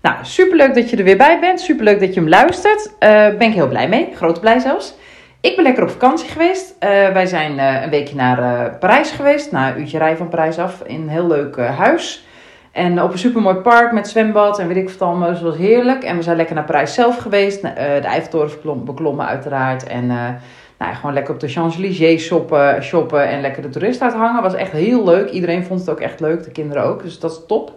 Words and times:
Nou, 0.00 0.16
superleuk 0.22 0.74
dat 0.74 0.90
je 0.90 0.96
er 0.96 1.04
weer 1.04 1.16
bij 1.16 1.40
bent. 1.40 1.60
Superleuk 1.60 2.00
dat 2.00 2.14
je 2.14 2.20
hem 2.20 2.28
luistert. 2.28 2.86
Uh, 2.86 2.98
ben 3.08 3.40
ik 3.40 3.54
heel 3.54 3.68
blij 3.68 3.88
mee. 3.88 4.08
Grote 4.14 4.40
blij 4.40 4.58
zelfs. 4.58 4.94
Ik 5.40 5.54
ben 5.54 5.64
lekker 5.64 5.82
op 5.82 5.90
vakantie 5.90 6.28
geweest. 6.28 6.70
Uh, 6.70 6.88
wij 6.88 7.26
zijn 7.26 7.52
uh, 7.52 7.82
een 7.82 7.90
weekje 7.90 8.16
naar 8.16 8.70
Parijs 8.78 9.10
geweest. 9.10 9.52
Na 9.52 9.70
een 9.70 9.80
uurtje 9.80 9.98
rij 9.98 10.16
van 10.16 10.28
Parijs 10.28 10.58
af. 10.58 10.82
In 10.86 11.00
een 11.00 11.08
heel 11.08 11.26
leuk 11.26 11.56
huis. 11.56 12.26
En 12.72 13.02
op 13.02 13.12
een 13.12 13.18
supermooi 13.18 13.56
park 13.56 13.92
met 13.92 14.08
zwembad 14.08 14.58
en 14.58 14.68
weet 14.68 14.76
ik 14.76 14.90
wat 14.90 15.08
allemaal. 15.08 15.30
Dus 15.30 15.40
was 15.40 15.56
heerlijk. 15.56 16.04
En 16.04 16.16
we 16.16 16.22
zijn 16.22 16.36
lekker 16.36 16.54
naar 16.54 16.64
Parijs 16.64 16.94
zelf 16.94 17.16
geweest. 17.16 17.62
de 17.62 17.68
Eiffeltoren 18.02 18.84
beklommen 18.84 19.26
uiteraard. 19.26 19.86
En 19.86 20.06
nou, 20.78 20.94
gewoon 20.94 21.12
lekker 21.12 21.34
op 21.34 21.40
de 21.40 21.48
Champs-Élysées 21.48 22.24
shoppen, 22.24 22.82
shoppen 22.82 23.28
en 23.28 23.40
lekker 23.40 23.62
de 23.62 23.68
toeristen 23.68 24.06
uithangen. 24.06 24.42
Was 24.42 24.54
echt 24.54 24.72
heel 24.72 25.04
leuk. 25.04 25.30
Iedereen 25.30 25.64
vond 25.64 25.80
het 25.80 25.90
ook 25.90 26.00
echt 26.00 26.20
leuk. 26.20 26.44
De 26.44 26.50
kinderen 26.50 26.82
ook. 26.82 27.02
Dus 27.02 27.18
dat 27.18 27.30
is 27.30 27.40
top. 27.46 27.72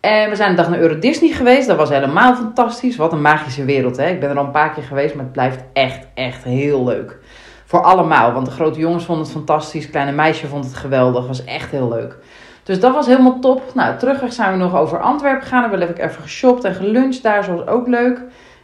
En 0.00 0.30
we 0.30 0.36
zijn 0.36 0.50
een 0.50 0.56
dag 0.56 0.68
naar 0.68 0.78
Euro 0.78 0.98
Disney 0.98 1.30
geweest. 1.30 1.66
Dat 1.66 1.76
was 1.76 1.88
helemaal 1.88 2.34
fantastisch. 2.34 2.96
Wat 2.96 3.12
een 3.12 3.20
magische 3.20 3.64
wereld. 3.64 3.96
Hè? 3.96 4.08
Ik 4.08 4.20
ben 4.20 4.30
er 4.30 4.38
al 4.38 4.44
een 4.44 4.50
paar 4.50 4.72
keer 4.72 4.82
geweest, 4.82 5.14
maar 5.14 5.24
het 5.24 5.32
blijft 5.32 5.64
echt, 5.72 6.06
echt 6.14 6.44
heel 6.44 6.84
leuk. 6.84 7.18
Voor 7.64 7.82
allemaal. 7.82 8.32
Want 8.32 8.46
de 8.46 8.52
grote 8.52 8.78
jongens 8.78 9.04
vonden 9.04 9.24
het 9.24 9.32
fantastisch. 9.32 9.90
Kleine 9.90 10.12
meisje 10.12 10.46
vond 10.46 10.64
het 10.64 10.74
geweldig. 10.74 11.26
was 11.26 11.44
echt 11.44 11.70
heel 11.70 11.88
leuk. 11.88 12.16
Dus 12.62 12.80
dat 12.80 12.94
was 12.94 13.06
helemaal 13.06 13.38
top. 13.38 13.62
Nou, 13.74 13.98
terugweg 13.98 14.32
zijn 14.32 14.52
we 14.52 14.58
nog 14.58 14.76
over 14.76 15.00
Antwerpen 15.00 15.42
gegaan. 15.42 15.70
Hebben 15.70 15.88
we 15.88 16.02
even 16.02 16.22
geshopt 16.22 16.64
en 16.64 16.74
geluncht 16.74 17.22
daar. 17.22 17.54
Was 17.54 17.66
ook 17.66 17.86
leuk. 17.86 18.20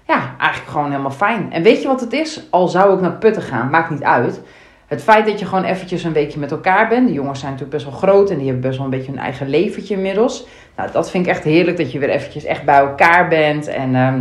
Ja, 0.07 0.35
eigenlijk 0.39 0.71
gewoon 0.71 0.91
helemaal 0.91 1.11
fijn. 1.11 1.53
En 1.53 1.63
weet 1.63 1.83
je 1.83 1.89
wat 1.89 2.01
het 2.01 2.13
is? 2.13 2.43
Al 2.51 2.69
zou 2.69 2.95
ik 2.95 3.01
naar 3.01 3.19
Putten 3.19 3.43
gaan, 3.43 3.71
maakt 3.71 3.91
niet 3.91 4.03
uit. 4.03 4.41
Het 4.87 5.03
feit 5.03 5.27
dat 5.27 5.39
je 5.39 5.47
gewoon 5.47 5.65
eventjes 5.65 6.05
een 6.05 6.13
weekje 6.13 6.39
met 6.39 6.51
elkaar 6.51 6.89
bent. 6.89 7.07
De 7.07 7.13
jongens 7.13 7.41
zijn 7.41 7.53
natuurlijk 7.53 7.79
best 7.79 7.91
wel 7.91 7.99
groot 7.99 8.31
en 8.31 8.37
die 8.37 8.47
hebben 8.47 8.63
best 8.63 8.77
wel 8.77 8.85
een 8.85 8.93
beetje 8.93 9.11
hun 9.11 9.21
eigen 9.21 9.49
leventje 9.49 9.95
inmiddels. 9.95 10.47
Nou, 10.77 10.91
dat 10.93 11.11
vind 11.11 11.27
ik 11.27 11.33
echt 11.33 11.45
heerlijk 11.45 11.77
dat 11.77 11.93
je 11.93 11.99
weer 11.99 12.09
eventjes 12.09 12.45
echt 12.45 12.65
bij 12.65 12.79
elkaar 12.79 13.29
bent. 13.29 13.67
En, 13.67 13.95
um, 13.95 14.17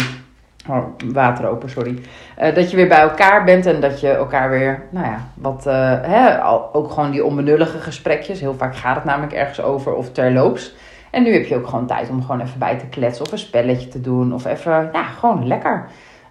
oh, 0.70 0.86
water 1.14 1.48
open, 1.48 1.70
sorry. 1.70 2.00
Uh, 2.42 2.56
dat 2.56 2.70
je 2.72 2.76
weer 2.76 2.88
bij 2.88 3.00
elkaar 3.00 3.44
bent 3.44 3.66
en 3.66 3.80
dat 3.80 4.00
je 4.00 4.10
elkaar 4.10 4.50
weer, 4.50 4.84
nou 4.90 5.06
ja, 5.06 5.28
wat, 5.34 5.64
uh, 5.68 5.74
hè, 6.02 6.46
ook 6.74 6.92
gewoon 6.92 7.12
die 7.12 7.26
onbenullige 7.26 7.80
gesprekjes. 7.80 8.40
Heel 8.40 8.56
vaak 8.56 8.76
gaat 8.76 8.96
het 8.96 9.06
namelijk 9.06 9.34
ergens 9.34 9.62
over 9.62 9.94
of 9.94 10.12
terloops. 10.12 10.76
En 11.12 11.24
nu 11.24 11.34
heb 11.34 11.46
je 11.46 11.56
ook 11.56 11.68
gewoon 11.68 11.88
tijd 11.88 12.10
om 12.10 12.22
gewoon 12.22 12.42
even 12.42 12.60
bij 12.60 12.78
te 12.78 12.86
kletsen 12.86 13.26
of 13.26 13.32
een 13.32 13.38
spelletje 13.38 13.88
te 13.88 14.02
doen. 14.02 14.34
Of 14.34 14.46
even, 14.46 14.90
ja, 14.94 15.04
gewoon 15.04 15.48
lekker. 15.48 15.88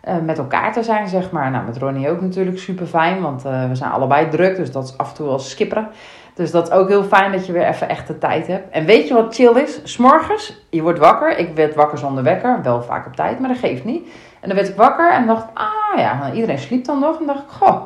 Uh, 0.08 0.14
met 0.24 0.38
elkaar 0.38 0.72
te 0.72 0.82
zijn, 0.82 1.08
zeg 1.08 1.30
maar. 1.30 1.50
Nou, 1.50 1.64
met 1.64 1.78
Ronnie 1.78 2.10
ook 2.10 2.20
natuurlijk 2.20 2.58
super 2.58 2.86
fijn, 2.86 3.22
want 3.22 3.44
uh, 3.46 3.68
we 3.68 3.74
zijn 3.74 3.90
allebei 3.90 4.28
druk, 4.28 4.56
dus 4.56 4.72
dat 4.72 4.84
is 4.84 4.98
af 4.98 5.08
en 5.08 5.14
toe 5.14 5.26
wel 5.26 5.38
skipperen. 5.38 5.88
Dus 6.34 6.50
dat 6.50 6.68
is 6.68 6.74
ook 6.74 6.88
heel 6.88 7.04
fijn 7.04 7.32
dat 7.32 7.46
je 7.46 7.52
weer 7.52 7.66
even 7.66 7.88
echt 7.88 8.06
de 8.06 8.18
tijd 8.18 8.46
hebt. 8.46 8.70
En 8.70 8.84
weet 8.84 9.08
je 9.08 9.14
wat 9.14 9.34
chill 9.34 9.62
is? 9.62 9.80
S'morgens, 9.82 10.66
je 10.70 10.82
wordt 10.82 10.98
wakker. 10.98 11.38
Ik 11.38 11.54
werd 11.54 11.74
wakker 11.74 11.98
zonder 11.98 12.22
wekker, 12.22 12.62
wel 12.62 12.82
vaak 12.82 13.06
op 13.06 13.16
tijd, 13.16 13.38
maar 13.38 13.48
dat 13.48 13.58
geeft 13.58 13.84
niet. 13.84 14.06
En 14.40 14.48
dan 14.48 14.56
werd 14.56 14.68
ik 14.68 14.76
wakker 14.76 15.12
en 15.12 15.26
dacht, 15.26 15.46
ah 15.54 15.98
ja, 15.98 16.18
nou, 16.18 16.34
iedereen 16.34 16.58
sliep 16.58 16.84
dan 16.84 16.98
nog. 16.98 17.20
En 17.20 17.26
dacht 17.26 17.42
ik, 17.42 17.48
goh, 17.48 17.84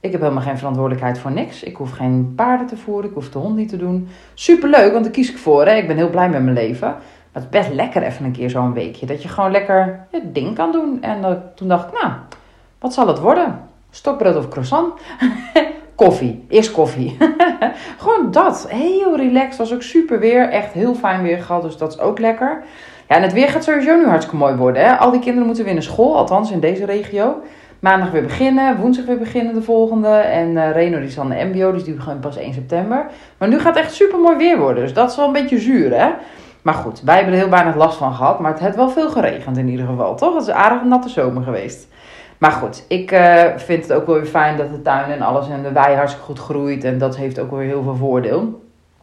ik 0.00 0.12
heb 0.12 0.20
helemaal 0.20 0.42
geen 0.42 0.58
verantwoordelijkheid 0.58 1.18
voor 1.18 1.32
niks. 1.32 1.62
Ik 1.62 1.76
hoef 1.76 1.90
geen 1.90 2.32
paarden 2.36 2.66
te 2.66 2.76
voeren, 2.76 3.08
ik 3.08 3.14
hoef 3.14 3.30
de 3.30 3.38
hond 3.38 3.56
niet 3.56 3.68
te 3.68 3.76
doen. 3.76 4.08
Superleuk, 4.34 4.92
want 4.92 5.04
daar 5.04 5.12
kies 5.12 5.30
ik 5.30 5.38
voor. 5.38 5.66
Hè? 5.66 5.74
Ik 5.74 5.86
ben 5.86 5.96
heel 5.96 6.10
blij 6.10 6.28
met 6.28 6.42
mijn 6.42 6.54
leven. 6.54 6.94
Het 7.32 7.42
is 7.42 7.48
best 7.48 7.72
lekker 7.72 8.02
even 8.02 8.24
een 8.24 8.32
keer 8.32 8.50
zo'n 8.50 8.72
weekje. 8.72 9.06
Dat 9.06 9.22
je 9.22 9.28
gewoon 9.28 9.50
lekker 9.50 10.06
het 10.10 10.34
ding 10.34 10.54
kan 10.54 10.72
doen. 10.72 11.02
En 11.02 11.42
toen 11.54 11.68
dacht 11.68 11.86
ik, 11.86 12.00
nou, 12.00 12.12
wat 12.78 12.94
zal 12.94 13.06
het 13.06 13.18
worden? 13.18 13.60
Stokbrood 13.90 14.36
of 14.36 14.48
croissant? 14.48 14.92
koffie. 15.94 16.44
Eerst 16.48 16.72
koffie. 16.72 17.16
gewoon 18.02 18.30
dat. 18.30 18.66
Heel 18.68 19.16
relaxed. 19.16 19.56
Was 19.56 19.74
ook 19.74 19.82
super 19.82 20.20
weer. 20.20 20.48
Echt 20.48 20.72
heel 20.72 20.94
fijn 20.94 21.22
weer 21.22 21.38
gehad. 21.38 21.62
Dus 21.62 21.76
dat 21.76 21.92
is 21.92 21.98
ook 21.98 22.18
lekker. 22.18 22.62
Ja, 23.08 23.16
en 23.16 23.22
het 23.22 23.32
weer 23.32 23.48
gaat 23.48 23.64
sowieso 23.64 23.96
nu 23.96 24.06
hartstikke 24.06 24.36
mooi 24.36 24.54
worden. 24.54 24.84
Hè? 24.84 24.96
Al 24.96 25.10
die 25.10 25.20
kinderen 25.20 25.46
moeten 25.46 25.64
weer 25.64 25.74
naar 25.74 25.82
school. 25.82 26.16
Althans 26.16 26.50
in 26.50 26.60
deze 26.60 26.84
regio. 26.84 27.42
Maandag 27.78 28.10
weer 28.10 28.22
beginnen. 28.22 28.76
Woensdag 28.76 29.04
weer 29.04 29.18
beginnen 29.18 29.54
de 29.54 29.62
volgende. 29.62 30.08
En 30.08 30.48
uh, 30.48 30.70
Reno 30.70 30.98
die 30.98 31.06
is 31.06 31.18
aan 31.18 31.28
de 31.28 31.50
mbo. 31.52 31.72
Dus 31.72 31.84
die 31.84 31.94
begint 31.94 32.20
pas 32.20 32.36
1 32.36 32.54
september. 32.54 33.06
Maar 33.38 33.48
nu 33.48 33.58
gaat 33.58 33.74
het 33.74 33.84
echt 33.84 33.94
super 33.94 34.18
mooi 34.18 34.36
weer 34.36 34.58
worden. 34.58 34.82
Dus 34.82 34.92
dat 34.92 35.10
is 35.10 35.16
wel 35.16 35.26
een 35.26 35.32
beetje 35.32 35.58
zuur 35.58 35.98
hè. 36.00 36.10
Maar 36.62 36.74
goed, 36.74 37.00
wij 37.00 37.14
hebben 37.14 37.34
er 37.34 37.40
heel 37.40 37.50
weinig 37.50 37.76
last 37.76 37.96
van 37.96 38.14
gehad. 38.14 38.40
Maar 38.40 38.50
het 38.50 38.60
heeft 38.60 38.76
wel 38.76 38.90
veel 38.90 39.10
geregend 39.10 39.56
in 39.56 39.68
ieder 39.68 39.86
geval, 39.86 40.16
toch? 40.16 40.32
Het 40.32 40.42
is 40.42 40.48
een 40.48 40.54
aardig 40.54 40.84
natte 40.84 41.08
zomer 41.08 41.42
geweest. 41.42 41.88
Maar 42.38 42.52
goed, 42.52 42.84
ik 42.88 43.12
uh, 43.12 43.44
vind 43.56 43.82
het 43.82 43.92
ook 43.92 44.06
wel 44.06 44.14
weer 44.14 44.26
fijn 44.26 44.56
dat 44.56 44.70
de 44.70 44.82
tuin 44.82 45.10
en 45.10 45.22
alles 45.22 45.48
en 45.48 45.62
de 45.62 45.72
wei 45.72 45.94
hartstikke 45.94 46.26
goed 46.26 46.38
groeit. 46.38 46.84
En 46.84 46.98
dat 46.98 47.16
heeft 47.16 47.38
ook 47.38 47.50
weer 47.50 47.66
heel 47.66 47.82
veel 47.82 47.96
voordeel. 47.96 48.62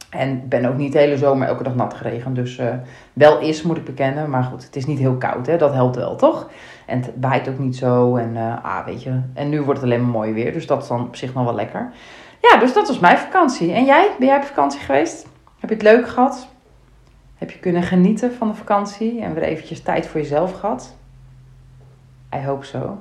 En 0.09 0.47
ben 0.47 0.65
ook 0.65 0.77
niet 0.77 0.93
de 0.93 0.99
hele 0.99 1.17
zomer 1.17 1.47
elke 1.47 1.63
dag 1.63 1.75
nat 1.75 1.93
geregend. 1.93 2.35
Dus 2.35 2.59
uh, 2.59 2.65
wel 3.13 3.39
is, 3.39 3.63
moet 3.63 3.77
ik 3.77 3.85
bekennen. 3.85 4.29
Maar 4.29 4.43
goed, 4.43 4.63
het 4.63 4.75
is 4.75 4.85
niet 4.85 4.99
heel 4.99 5.15
koud, 5.15 5.45
hè? 5.47 5.57
Dat 5.57 5.73
helpt 5.73 5.95
wel, 5.95 6.15
toch? 6.15 6.49
En 6.85 7.01
het 7.01 7.11
waait 7.19 7.49
ook 7.49 7.59
niet 7.59 7.75
zo. 7.75 8.15
En, 8.15 8.31
uh, 8.33 8.65
ah, 8.65 8.85
weet 8.85 9.03
je. 9.03 9.21
en 9.33 9.49
nu 9.49 9.61
wordt 9.61 9.81
het 9.81 9.89
alleen 9.89 10.01
maar 10.01 10.11
mooi 10.11 10.33
weer. 10.33 10.53
Dus 10.53 10.67
dat 10.67 10.81
is 10.81 10.87
dan 10.87 11.01
op 11.01 11.15
zich 11.15 11.33
nog 11.33 11.43
wel 11.43 11.55
lekker. 11.55 11.91
Ja, 12.41 12.57
dus 12.57 12.73
dat 12.73 12.87
was 12.87 12.99
mijn 12.99 13.17
vakantie. 13.17 13.73
En 13.73 13.85
jij? 13.85 14.09
Ben 14.19 14.27
jij 14.27 14.37
op 14.37 14.43
vakantie 14.43 14.79
geweest? 14.79 15.27
Heb 15.59 15.69
je 15.69 15.75
het 15.75 15.83
leuk 15.83 16.07
gehad? 16.07 16.47
Heb 17.37 17.51
je 17.51 17.59
kunnen 17.59 17.83
genieten 17.83 18.33
van 18.33 18.47
de 18.47 18.53
vakantie 18.53 19.21
en 19.21 19.33
weer 19.33 19.43
eventjes 19.43 19.81
tijd 19.81 20.07
voor 20.07 20.19
jezelf 20.19 20.59
gehad? 20.59 20.95
I 22.35 22.45
hope 22.45 22.65
so. 22.65 22.97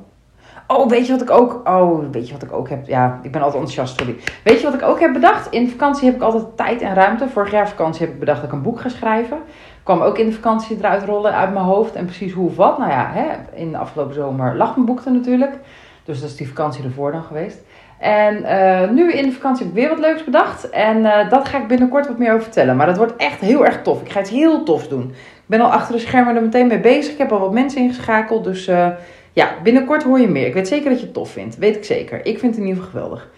Oh, 0.66 0.88
weet 0.88 1.06
je 1.06 1.12
wat 1.12 1.22
ik 1.22 1.30
ook... 1.30 1.69
Oh, 1.69 2.10
weet 2.10 2.26
je 2.26 2.32
wat 2.32 2.42
ik 2.42 2.52
ook 2.52 2.69
heb... 2.69 2.86
Ja, 2.86 3.20
ik 3.22 3.32
ben 3.32 3.42
altijd 3.42 3.62
enthousiast, 3.62 3.98
sorry. 3.98 4.16
Weet 4.44 4.60
je 4.60 4.64
wat 4.64 4.74
ik 4.74 4.82
ook 4.82 5.00
heb 5.00 5.12
bedacht? 5.12 5.50
In 5.52 5.70
vakantie 5.70 6.04
heb 6.04 6.14
ik 6.14 6.22
altijd 6.22 6.56
tijd 6.56 6.80
en 6.80 6.94
ruimte. 6.94 7.28
Vorig 7.28 7.50
jaar 7.50 7.69
vakantie 7.69 8.00
heb 8.00 8.14
ik 8.14 8.20
bedacht 8.20 8.41
dat 8.41 8.48
ik 8.48 8.54
een 8.54 8.62
boek 8.62 8.80
ga 8.80 8.88
schrijven. 8.88 9.38
Kwam 9.82 10.00
ook 10.00 10.19
in 10.19 10.26
de 10.26 10.32
vakantie 10.32 10.76
eruit 10.76 11.04
rollen 11.04 11.34
uit 11.34 11.53
mijn 11.53 11.64
hoofd. 11.64 11.94
En 11.94 12.04
precies 12.04 12.32
hoe 12.32 12.48
of 12.48 12.56
wat. 12.56 12.78
Nou 12.78 12.91
ja, 12.91 13.10
hè, 13.12 13.26
in 13.54 13.70
de 13.70 13.78
afgelopen 13.78 14.14
zomer 14.14 14.56
lag 14.56 14.74
mijn 14.74 14.86
boek 14.86 15.04
er 15.04 15.12
natuurlijk. 15.12 15.58
Dus 16.04 16.20
dat 16.20 16.30
is 16.30 16.36
die 16.36 16.48
vakantie 16.48 16.84
ervoor 16.84 17.12
dan 17.12 17.22
geweest. 17.22 17.58
En 17.99 18.37
uh, 18.43 18.91
nu 18.91 19.12
in 19.12 19.25
de 19.25 19.33
vakantie 19.33 19.67
heb 19.67 19.75
ik 19.75 19.81
weer 19.81 19.89
wat 19.89 19.99
leuks 19.99 20.25
bedacht. 20.25 20.71
En 20.71 20.97
uh, 20.99 21.31
dat 21.31 21.49
ga 21.49 21.59
ik 21.61 21.67
binnenkort 21.67 22.07
wat 22.07 22.19
meer 22.19 22.31
over 22.31 22.43
vertellen. 22.43 22.77
Maar 22.77 22.87
dat 22.87 22.97
wordt 22.97 23.17
echt 23.17 23.41
heel 23.41 23.65
erg 23.65 23.83
tof. 23.83 24.01
Ik 24.01 24.11
ga 24.11 24.21
iets 24.21 24.31
heel 24.31 24.62
tofs 24.62 24.89
doen. 24.89 25.11
Ik 25.11 25.47
ben 25.47 25.61
al 25.61 25.73
achter 25.73 25.95
de 25.95 26.01
schermen 26.01 26.37
er 26.37 26.43
meteen 26.43 26.67
mee 26.67 26.81
bezig. 26.81 27.12
Ik 27.12 27.19
heb 27.19 27.33
al 27.33 27.41
wat 27.41 27.53
mensen 27.53 27.81
ingeschakeld. 27.81 28.45
Dus 28.45 28.69
uh, 28.69 28.89
ja, 29.33 29.55
binnenkort 29.62 30.03
hoor 30.03 30.21
je 30.21 30.29
meer. 30.29 30.47
Ik 30.47 30.55
weet 30.55 30.69
zeker 30.69 30.91
dat 30.91 30.99
je 30.99 31.05
het 31.05 31.15
tof 31.15 31.31
vindt. 31.31 31.57
Weet 31.57 31.77
ik 31.77 31.84
zeker. 31.84 32.27
Ik 32.27 32.39
vind 32.39 32.55
het 32.55 32.62
in 32.65 32.69
ieder 32.69 32.83
geval 32.83 33.01
geweldig. 33.01 33.31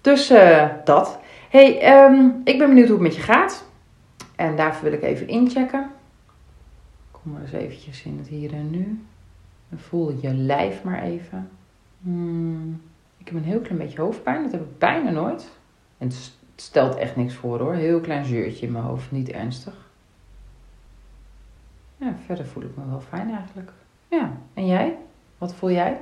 Dus 0.00 0.32
dat. 0.84 1.18
hey, 1.50 2.02
um, 2.04 2.40
ik 2.44 2.58
ben 2.58 2.68
benieuwd 2.68 2.88
hoe 2.88 2.96
het 2.96 3.06
met 3.06 3.16
je 3.16 3.22
gaat. 3.22 3.64
En 4.36 4.56
daarvoor 4.56 4.82
wil 4.84 4.92
ik 4.92 5.02
even 5.02 5.28
inchecken. 5.28 5.90
Kom 7.10 7.32
maar 7.32 7.40
eens 7.40 7.52
eventjes 7.52 8.02
in 8.02 8.16
het 8.18 8.28
hier 8.28 8.52
en 8.52 8.70
nu. 8.70 9.00
En 9.70 9.78
voel 9.78 10.14
je 10.20 10.34
lijf 10.34 10.82
maar 10.82 11.02
even. 11.02 11.50
Hmm. 12.02 12.49
Heb 13.30 13.38
een 13.38 13.48
heel 13.48 13.60
klein 13.60 13.78
beetje 13.78 14.00
hoofdpijn. 14.00 14.42
Dat 14.42 14.52
heb 14.52 14.60
ik 14.60 14.78
bijna 14.78 15.10
nooit. 15.10 15.50
En 15.98 16.06
het 16.06 16.32
stelt 16.56 16.96
echt 16.96 17.16
niks 17.16 17.34
voor 17.34 17.58
hoor. 17.58 17.74
Heel 17.74 18.00
klein 18.00 18.24
zeurtje 18.24 18.66
in 18.66 18.72
mijn 18.72 18.84
hoofd. 18.84 19.10
Niet 19.10 19.30
ernstig. 19.30 19.74
Ja, 21.96 22.14
verder 22.26 22.46
voel 22.46 22.62
ik 22.62 22.76
me 22.76 22.82
wel 22.88 23.00
fijn 23.00 23.34
eigenlijk. 23.34 23.72
Ja, 24.08 24.32
en 24.54 24.66
jij? 24.66 24.96
Wat 25.38 25.54
voel 25.54 25.70
jij? 25.70 26.00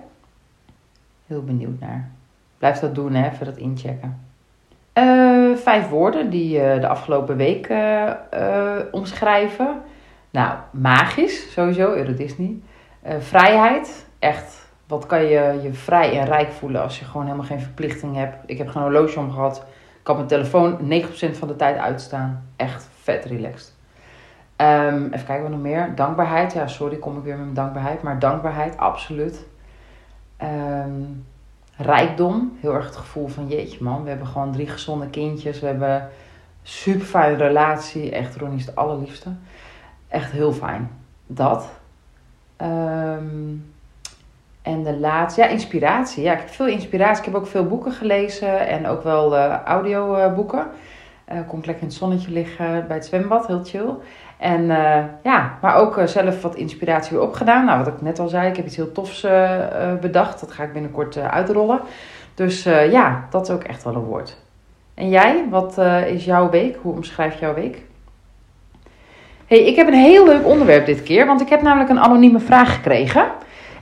Heel 1.26 1.44
benieuwd 1.44 1.80
naar. 1.80 2.10
Blijf 2.58 2.78
dat 2.78 2.94
doen, 2.94 3.14
hè? 3.14 3.30
Even 3.30 3.46
dat 3.46 3.56
inchecken. 3.56 4.20
Uh, 4.94 5.56
vijf 5.56 5.88
woorden 5.88 6.30
die 6.30 6.58
uh, 6.58 6.80
de 6.80 6.88
afgelopen 6.88 7.36
week 7.36 7.68
uh, 7.68 8.12
omschrijven. 8.90 9.82
Nou, 10.30 10.58
magisch, 10.70 11.52
sowieso, 11.52 11.92
Euro 11.92 12.14
Disney. 12.14 12.56
vrijheid, 13.18 14.06
echt 14.18 14.67
wat 14.88 15.06
kan 15.06 15.24
je 15.24 15.58
je 15.62 15.72
vrij 15.72 16.18
en 16.18 16.26
rijk 16.26 16.52
voelen 16.52 16.82
als 16.82 16.98
je 16.98 17.04
gewoon 17.04 17.24
helemaal 17.26 17.46
geen 17.46 17.60
verplichting 17.60 18.16
hebt. 18.16 18.36
Ik 18.46 18.58
heb 18.58 18.68
geen 18.68 18.82
horloge 18.82 19.18
om 19.18 19.30
gehad. 19.30 19.64
Ik 20.00 20.06
had 20.06 20.16
mijn 20.16 20.28
telefoon 20.28 20.78
9% 20.78 21.38
van 21.38 21.48
de 21.48 21.56
tijd 21.56 21.76
uitstaan. 21.76 22.44
Echt 22.56 22.88
vet 23.00 23.24
relaxed. 23.24 23.76
Um, 24.56 25.06
even 25.12 25.26
kijken 25.26 25.42
wat 25.42 25.50
nog 25.50 25.60
meer. 25.60 25.94
Dankbaarheid. 25.94 26.52
Ja, 26.52 26.66
sorry, 26.66 26.96
kom 26.96 27.16
ik 27.16 27.22
weer 27.22 27.34
met 27.34 27.42
mijn 27.42 27.54
dankbaarheid. 27.54 28.02
Maar 28.02 28.18
dankbaarheid, 28.18 28.76
absoluut. 28.76 29.46
Um, 30.42 31.26
rijkdom. 31.76 32.58
Heel 32.60 32.74
erg 32.74 32.86
het 32.86 32.96
gevoel 32.96 33.28
van 33.28 33.48
jeetje 33.48 33.84
man. 33.84 34.02
We 34.02 34.08
hebben 34.08 34.26
gewoon 34.26 34.52
drie 34.52 34.68
gezonde 34.68 35.10
kindjes. 35.10 35.60
We 35.60 35.66
hebben 35.66 36.08
super 36.62 37.06
fijne 37.06 37.36
relatie. 37.36 38.10
Echt, 38.10 38.36
Ronnie 38.36 38.58
is 38.58 38.66
de 38.66 38.74
allerliefste. 38.74 39.30
Echt 40.08 40.30
heel 40.30 40.52
fijn. 40.52 40.90
Dat. 41.26 41.68
Um, 42.62 43.72
En 44.68 44.82
de 44.82 44.96
laatste, 44.98 45.40
ja, 45.40 45.46
inspiratie. 45.46 46.22
Ja, 46.22 46.32
ik 46.32 46.38
heb 46.38 46.48
veel 46.48 46.66
inspiratie. 46.66 47.18
Ik 47.18 47.32
heb 47.32 47.34
ook 47.34 47.46
veel 47.46 47.66
boeken 47.66 47.92
gelezen 47.92 48.68
en 48.68 48.86
ook 48.86 49.02
wel 49.02 49.34
uh, 49.34 49.62
audioboeken. 49.64 50.66
Uh, 51.32 51.38
kom 51.46 51.58
lekker 51.64 51.82
in 51.82 51.88
het 51.88 51.96
zonnetje 51.96 52.30
liggen 52.30 52.84
bij 52.86 52.96
het 52.96 53.06
zwembad, 53.06 53.46
heel 53.46 53.64
chill. 53.64 53.94
En 54.36 54.66
ja, 55.22 55.58
maar 55.60 55.76
ook 55.76 56.00
zelf 56.04 56.42
wat 56.42 56.54
inspiratie 56.54 57.16
weer 57.16 57.26
opgedaan. 57.26 57.64
Nou, 57.64 57.78
wat 57.78 57.86
ik 57.86 58.00
net 58.00 58.18
al 58.18 58.28
zei, 58.28 58.48
ik 58.48 58.56
heb 58.56 58.66
iets 58.66 58.76
heel 58.76 58.92
tofs 58.92 59.26
bedacht. 60.00 60.40
Dat 60.40 60.52
ga 60.52 60.62
ik 60.62 60.72
binnenkort 60.72 61.16
uitrollen. 61.16 61.80
Dus 62.34 62.62
ja, 62.90 63.26
dat 63.30 63.48
is 63.48 63.54
ook 63.54 63.62
echt 63.62 63.84
wel 63.84 63.94
een 63.94 64.00
woord. 64.00 64.36
En 64.94 65.08
jij, 65.08 65.44
wat 65.50 65.78
is 66.06 66.24
jouw 66.24 66.50
week? 66.50 66.76
Hoe 66.82 66.92
omschrijf 66.92 67.40
jouw 67.40 67.54
week? 67.54 67.82
hey, 69.46 69.64
ik 69.64 69.76
heb 69.76 69.86
een 69.86 69.94
heel 69.94 70.26
leuk 70.26 70.46
onderwerp 70.46 70.86
dit 70.86 71.02
keer, 71.02 71.26
want 71.26 71.40
ik 71.40 71.48
heb 71.48 71.62
namelijk 71.62 71.90
een 71.90 72.00
anonieme 72.00 72.40
vraag 72.40 72.74
gekregen. 72.74 73.26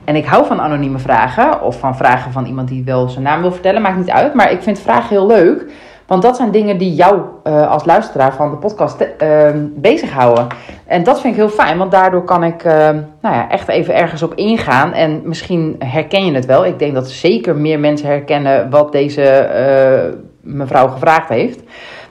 En 0.07 0.15
ik 0.15 0.25
hou 0.25 0.45
van 0.45 0.61
anonieme 0.61 0.99
vragen, 0.99 1.61
of 1.61 1.79
van 1.79 1.97
vragen 1.97 2.31
van 2.31 2.45
iemand 2.45 2.67
die 2.67 2.83
wel 2.83 3.09
zijn 3.09 3.23
naam 3.23 3.41
wil 3.41 3.51
vertellen, 3.51 3.81
maakt 3.81 3.97
niet 3.97 4.09
uit. 4.09 4.33
Maar 4.33 4.51
ik 4.51 4.61
vind 4.61 4.79
vragen 4.79 5.09
heel 5.09 5.27
leuk, 5.27 5.65
want 6.05 6.21
dat 6.21 6.35
zijn 6.35 6.51
dingen 6.51 6.77
die 6.77 6.93
jou 6.93 7.21
uh, 7.43 7.71
als 7.71 7.85
luisteraar 7.85 8.33
van 8.33 8.49
de 8.49 8.57
podcast 8.57 9.01
uh, 9.01 9.49
bezighouden. 9.75 10.47
En 10.85 11.03
dat 11.03 11.21
vind 11.21 11.33
ik 11.33 11.39
heel 11.39 11.49
fijn, 11.49 11.77
want 11.77 11.91
daardoor 11.91 12.23
kan 12.23 12.43
ik 12.43 12.63
uh, 12.63 12.73
nou 13.21 13.35
ja, 13.35 13.49
echt 13.49 13.67
even 13.67 13.95
ergens 13.95 14.23
op 14.23 14.33
ingaan. 14.33 14.93
En 14.93 15.21
misschien 15.23 15.75
herken 15.79 16.25
je 16.25 16.31
het 16.33 16.45
wel. 16.45 16.65
Ik 16.65 16.79
denk 16.79 16.93
dat 16.93 17.09
zeker 17.09 17.55
meer 17.55 17.79
mensen 17.79 18.07
herkennen 18.07 18.69
wat 18.69 18.91
deze 18.91 19.23
eh, 19.23 20.13
mevrouw 20.41 20.87
gevraagd 20.87 21.29
heeft. 21.29 21.59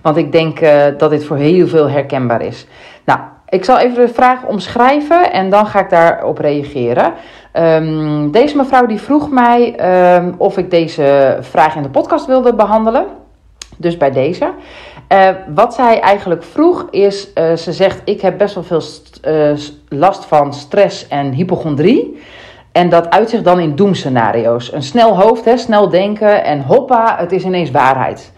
Want 0.02 0.16
ik 0.16 0.32
denk 0.32 0.60
dat 0.98 1.10
dit 1.10 1.24
voor 1.24 1.36
heel 1.36 1.66
veel 1.66 1.90
herkenbaar 1.90 2.42
is. 2.42 2.66
Nou, 3.04 3.20
ik 3.48 3.64
zal 3.64 3.78
even 3.78 4.06
de 4.06 4.14
vraag 4.14 4.44
omschrijven 4.44 5.32
en 5.32 5.50
dan 5.50 5.66
ga 5.66 5.80
ik 5.80 5.90
daarop 5.90 6.38
reageren. 6.38 7.12
Um, 7.52 8.30
deze 8.30 8.56
mevrouw 8.56 8.86
die 8.86 9.00
vroeg 9.00 9.30
mij 9.30 9.74
um, 10.16 10.34
of 10.38 10.58
ik 10.58 10.70
deze 10.70 11.38
vraag 11.40 11.76
in 11.76 11.82
de 11.82 11.90
podcast 11.90 12.26
wilde 12.26 12.54
behandelen. 12.54 13.06
Dus 13.76 13.96
bij 13.96 14.10
deze. 14.10 14.52
Uh, 15.12 15.28
wat 15.54 15.74
zij 15.74 16.00
eigenlijk 16.00 16.42
vroeg 16.42 16.86
is, 16.90 17.28
uh, 17.34 17.52
ze 17.52 17.72
zegt 17.72 18.00
ik 18.04 18.20
heb 18.20 18.38
best 18.38 18.54
wel 18.54 18.64
veel 18.64 18.82
uh, 19.28 19.58
last 19.88 20.24
van 20.24 20.54
stress 20.54 21.08
en 21.08 21.32
hypochondrie. 21.32 22.22
En 22.72 22.88
dat 22.88 23.10
uitzicht 23.10 23.44
dan 23.44 23.60
in 23.60 23.74
doemscenario's. 23.74 24.72
Een 24.72 24.82
snel 24.82 25.20
hoofd, 25.20 25.44
hè, 25.44 25.56
snel 25.56 25.88
denken 25.88 26.44
en 26.44 26.62
hoppa, 26.62 27.16
het 27.18 27.32
is 27.32 27.44
ineens 27.44 27.70
waarheid. 27.70 28.32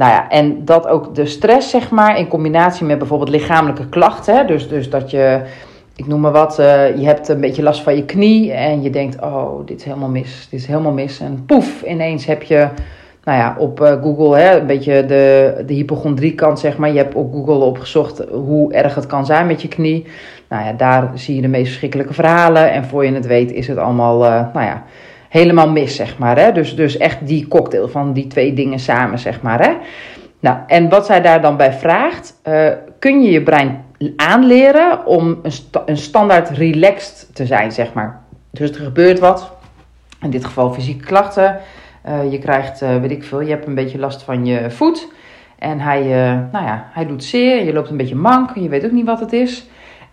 Nou 0.00 0.12
ja, 0.12 0.30
en 0.30 0.64
dat 0.64 0.86
ook 0.86 1.14
de 1.14 1.26
stress, 1.26 1.70
zeg 1.70 1.90
maar, 1.90 2.18
in 2.18 2.28
combinatie 2.28 2.86
met 2.86 2.98
bijvoorbeeld 2.98 3.30
lichamelijke 3.30 3.88
klachten. 3.88 4.46
Dus, 4.46 4.68
dus 4.68 4.90
dat 4.90 5.10
je, 5.10 5.40
ik 5.96 6.06
noem 6.06 6.20
maar 6.20 6.32
wat, 6.32 6.58
uh, 6.60 6.96
je 6.96 7.04
hebt 7.04 7.28
een 7.28 7.40
beetje 7.40 7.62
last 7.62 7.82
van 7.82 7.96
je 7.96 8.04
knie 8.04 8.52
en 8.52 8.82
je 8.82 8.90
denkt, 8.90 9.20
oh, 9.22 9.66
dit 9.66 9.78
is 9.78 9.84
helemaal 9.84 10.08
mis, 10.08 10.48
dit 10.50 10.60
is 10.60 10.66
helemaal 10.66 10.92
mis. 10.92 11.20
En 11.20 11.42
poef, 11.46 11.82
ineens 11.82 12.26
heb 12.26 12.42
je, 12.42 12.68
nou 13.24 13.38
ja, 13.38 13.56
op 13.58 13.80
uh, 13.80 14.02
Google, 14.02 14.38
hè, 14.38 14.60
een 14.60 14.66
beetje 14.66 15.06
de, 15.06 15.54
de 15.66 15.74
hypochondrie 15.74 16.34
kant, 16.34 16.58
zeg 16.58 16.76
maar. 16.76 16.90
Je 16.90 16.98
hebt 16.98 17.14
op 17.14 17.32
Google 17.32 17.64
opgezocht 17.64 18.24
hoe 18.30 18.72
erg 18.72 18.94
het 18.94 19.06
kan 19.06 19.26
zijn 19.26 19.46
met 19.46 19.62
je 19.62 19.68
knie. 19.68 20.06
Nou 20.48 20.64
ja, 20.64 20.72
daar 20.72 21.10
zie 21.14 21.34
je 21.34 21.42
de 21.42 21.48
meest 21.48 21.66
verschrikkelijke 21.66 22.14
verhalen. 22.14 22.72
En 22.72 22.84
voor 22.84 23.04
je 23.04 23.12
het 23.12 23.26
weet 23.26 23.52
is 23.52 23.66
het 23.66 23.78
allemaal, 23.78 24.24
uh, 24.24 24.44
nou 24.52 24.66
ja 24.66 24.82
helemaal 25.30 25.70
mis, 25.70 25.96
zeg 25.96 26.18
maar. 26.18 26.38
Hè? 26.38 26.52
Dus, 26.52 26.76
dus 26.76 26.96
echt 26.96 27.26
die 27.26 27.48
cocktail 27.48 27.88
van 27.88 28.12
die 28.12 28.26
twee 28.26 28.52
dingen 28.52 28.78
samen, 28.78 29.18
zeg 29.18 29.42
maar. 29.42 29.60
Hè? 29.60 29.72
Nou, 30.40 30.58
en 30.66 30.88
wat 30.88 31.06
zij 31.06 31.20
daar 31.20 31.40
dan 31.40 31.56
bij 31.56 31.72
vraagt, 31.72 32.40
uh, 32.48 32.68
kun 32.98 33.22
je 33.22 33.30
je 33.30 33.42
brein 33.42 33.84
aanleren 34.16 35.06
om 35.06 35.38
een, 35.42 35.52
een 35.86 35.96
standaard 35.96 36.48
relaxed 36.50 37.28
te 37.32 37.46
zijn, 37.46 37.72
zeg 37.72 37.92
maar. 37.92 38.20
Dus 38.50 38.70
er 38.70 38.84
gebeurt 38.84 39.18
wat, 39.18 39.52
in 40.22 40.30
dit 40.30 40.44
geval 40.44 40.72
fysieke 40.72 41.04
klachten. 41.04 41.58
Uh, 42.08 42.32
je 42.32 42.38
krijgt, 42.38 42.82
uh, 42.82 42.96
weet 42.96 43.10
ik 43.10 43.24
veel, 43.24 43.40
je 43.40 43.50
hebt 43.50 43.66
een 43.66 43.74
beetje 43.74 43.98
last 43.98 44.22
van 44.22 44.46
je 44.46 44.70
voet. 44.70 45.08
En 45.58 45.80
hij, 45.80 46.02
nou 46.52 46.64
ja, 46.64 46.88
hij 46.92 47.06
doet 47.06 47.24
zeer, 47.24 47.64
je 47.64 47.72
loopt 47.72 47.90
een 47.90 47.96
beetje 47.96 48.14
mank, 48.14 48.54
je 48.54 48.68
weet 48.68 48.84
ook 48.84 48.90
niet 48.90 49.06
wat 49.06 49.20
het 49.20 49.32
is. 49.32 49.68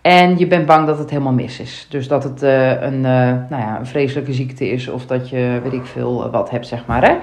En 0.07 0.37
je 0.37 0.47
bent 0.47 0.65
bang 0.65 0.87
dat 0.87 0.97
het 0.97 1.09
helemaal 1.09 1.33
mis 1.33 1.59
is. 1.59 1.87
Dus 1.89 2.07
dat 2.07 2.23
het 2.23 2.43
uh, 2.43 2.81
een, 2.81 2.97
uh, 2.97 3.01
nou 3.49 3.61
ja, 3.61 3.77
een 3.79 3.85
vreselijke 3.85 4.33
ziekte 4.33 4.69
is 4.69 4.87
of 4.87 5.05
dat 5.05 5.29
je, 5.29 5.59
weet 5.63 5.73
ik 5.73 5.85
veel, 5.85 6.25
uh, 6.25 6.31
wat 6.31 6.49
hebt, 6.49 6.67
zeg 6.67 6.85
maar. 6.85 7.03
Hè? 7.07 7.15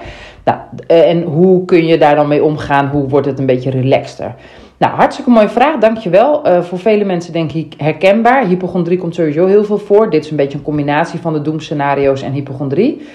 Nou, 0.43 0.59
en 0.87 1.21
hoe 1.21 1.65
kun 1.65 1.85
je 1.85 1.97
daar 1.97 2.15
dan 2.15 2.27
mee 2.27 2.43
omgaan? 2.43 2.87
Hoe 2.87 3.07
wordt 3.07 3.25
het 3.25 3.39
een 3.39 3.45
beetje 3.45 3.69
relaxter? 3.69 4.35
Nou, 4.77 4.93
hartstikke 4.93 5.31
mooie 5.31 5.49
vraag, 5.49 5.77
dankjewel. 5.77 6.41
Voor 6.63 6.79
vele 6.79 7.03
mensen 7.03 7.33
denk 7.33 7.51
ik 7.51 7.73
herkenbaar. 7.77 8.45
Hypochondrie 8.45 8.97
komt 8.97 9.15
sowieso 9.15 9.45
heel 9.45 9.63
veel 9.63 9.77
voor. 9.77 10.09
Dit 10.09 10.23
is 10.23 10.29
een 10.29 10.37
beetje 10.37 10.57
een 10.57 10.63
combinatie 10.63 11.19
van 11.19 11.33
de 11.33 11.41
doemscenario's 11.41 12.21
en 12.21 12.31
hypochondrie. 12.31 13.07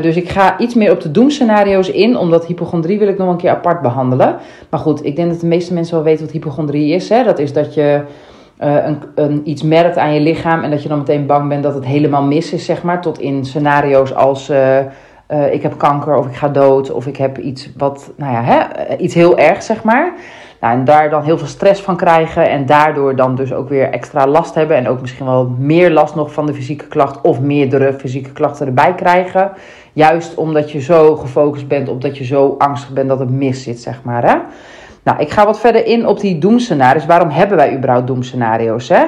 Dus 0.00 0.16
ik 0.16 0.28
ga 0.28 0.58
iets 0.58 0.74
meer 0.74 0.90
op 0.90 1.00
de 1.00 1.10
doemscenario's 1.10 1.88
in, 1.88 2.16
omdat 2.16 2.46
hypochondrie 2.46 2.98
wil 2.98 3.08
ik 3.08 3.18
nog 3.18 3.28
een 3.28 3.36
keer 3.36 3.50
apart 3.50 3.82
behandelen. 3.82 4.36
Maar 4.70 4.80
goed, 4.80 5.04
ik 5.04 5.16
denk 5.16 5.30
dat 5.30 5.40
de 5.40 5.46
meeste 5.46 5.74
mensen 5.74 5.94
wel 5.94 6.04
weten 6.04 6.24
wat 6.24 6.34
hypochondrie 6.34 6.94
is. 6.94 7.08
Hè? 7.08 7.24
Dat 7.24 7.38
is 7.38 7.52
dat 7.52 7.74
je 7.74 8.02
uh, 8.60 8.86
een, 8.86 8.98
een, 9.14 9.48
iets 9.48 9.62
merkt 9.62 9.96
aan 9.96 10.14
je 10.14 10.20
lichaam 10.20 10.62
en 10.62 10.70
dat 10.70 10.82
je 10.82 10.88
dan 10.88 10.98
meteen 10.98 11.26
bang 11.26 11.48
bent 11.48 11.62
dat 11.62 11.74
het 11.74 11.84
helemaal 11.84 12.22
mis 12.22 12.52
is, 12.52 12.64
zeg 12.64 12.82
maar. 12.82 13.00
Tot 13.00 13.18
in 13.18 13.44
scenario's 13.44 14.14
als 14.14 14.50
uh, 14.50 14.78
uh, 15.28 15.52
ik 15.52 15.62
heb 15.62 15.78
kanker 15.78 16.16
of 16.16 16.26
ik 16.26 16.34
ga 16.34 16.48
dood 16.48 16.90
of 16.90 17.06
ik 17.06 17.16
heb 17.16 17.38
iets 17.38 17.70
wat, 17.76 18.12
nou 18.16 18.32
ja, 18.32 18.42
hè, 18.42 18.96
iets 18.96 19.14
heel 19.14 19.38
erg, 19.38 19.62
zeg 19.62 19.82
maar. 19.82 20.12
Nou, 20.60 20.76
en 20.76 20.84
daar 20.84 21.10
dan 21.10 21.22
heel 21.22 21.38
veel 21.38 21.46
stress 21.46 21.80
van 21.80 21.96
krijgen 21.96 22.50
en 22.50 22.66
daardoor 22.66 23.16
dan 23.16 23.34
dus 23.34 23.52
ook 23.52 23.68
weer 23.68 23.90
extra 23.90 24.26
last 24.26 24.54
hebben 24.54 24.76
en 24.76 24.88
ook 24.88 25.00
misschien 25.00 25.26
wel 25.26 25.54
meer 25.58 25.90
last 25.90 26.14
nog 26.14 26.32
van 26.32 26.46
de 26.46 26.54
fysieke 26.54 26.86
klacht 26.86 27.20
of 27.20 27.40
meerdere 27.40 27.92
fysieke 27.92 28.32
klachten 28.32 28.66
erbij 28.66 28.94
krijgen. 28.94 29.52
Juist 29.92 30.34
omdat 30.34 30.70
je 30.70 30.80
zo 30.80 31.16
gefocust 31.16 31.68
bent 31.68 31.88
op 31.88 32.00
dat 32.00 32.18
je 32.18 32.24
zo 32.24 32.54
angstig 32.58 32.92
bent 32.92 33.08
dat 33.08 33.18
het 33.18 33.30
mis 33.30 33.62
zit, 33.62 33.80
zeg 33.80 34.00
maar. 34.02 34.24
Hè? 34.24 34.36
Nou, 35.04 35.18
ik 35.20 35.30
ga 35.30 35.46
wat 35.46 35.60
verder 35.60 35.86
in 35.86 36.06
op 36.06 36.20
die 36.20 36.38
doemscenario's. 36.38 37.06
Waarom 37.06 37.30
hebben 37.30 37.56
wij 37.56 37.76
überhaupt 37.76 38.06
doemscenario's? 38.06 38.88
Hè? 38.88 39.04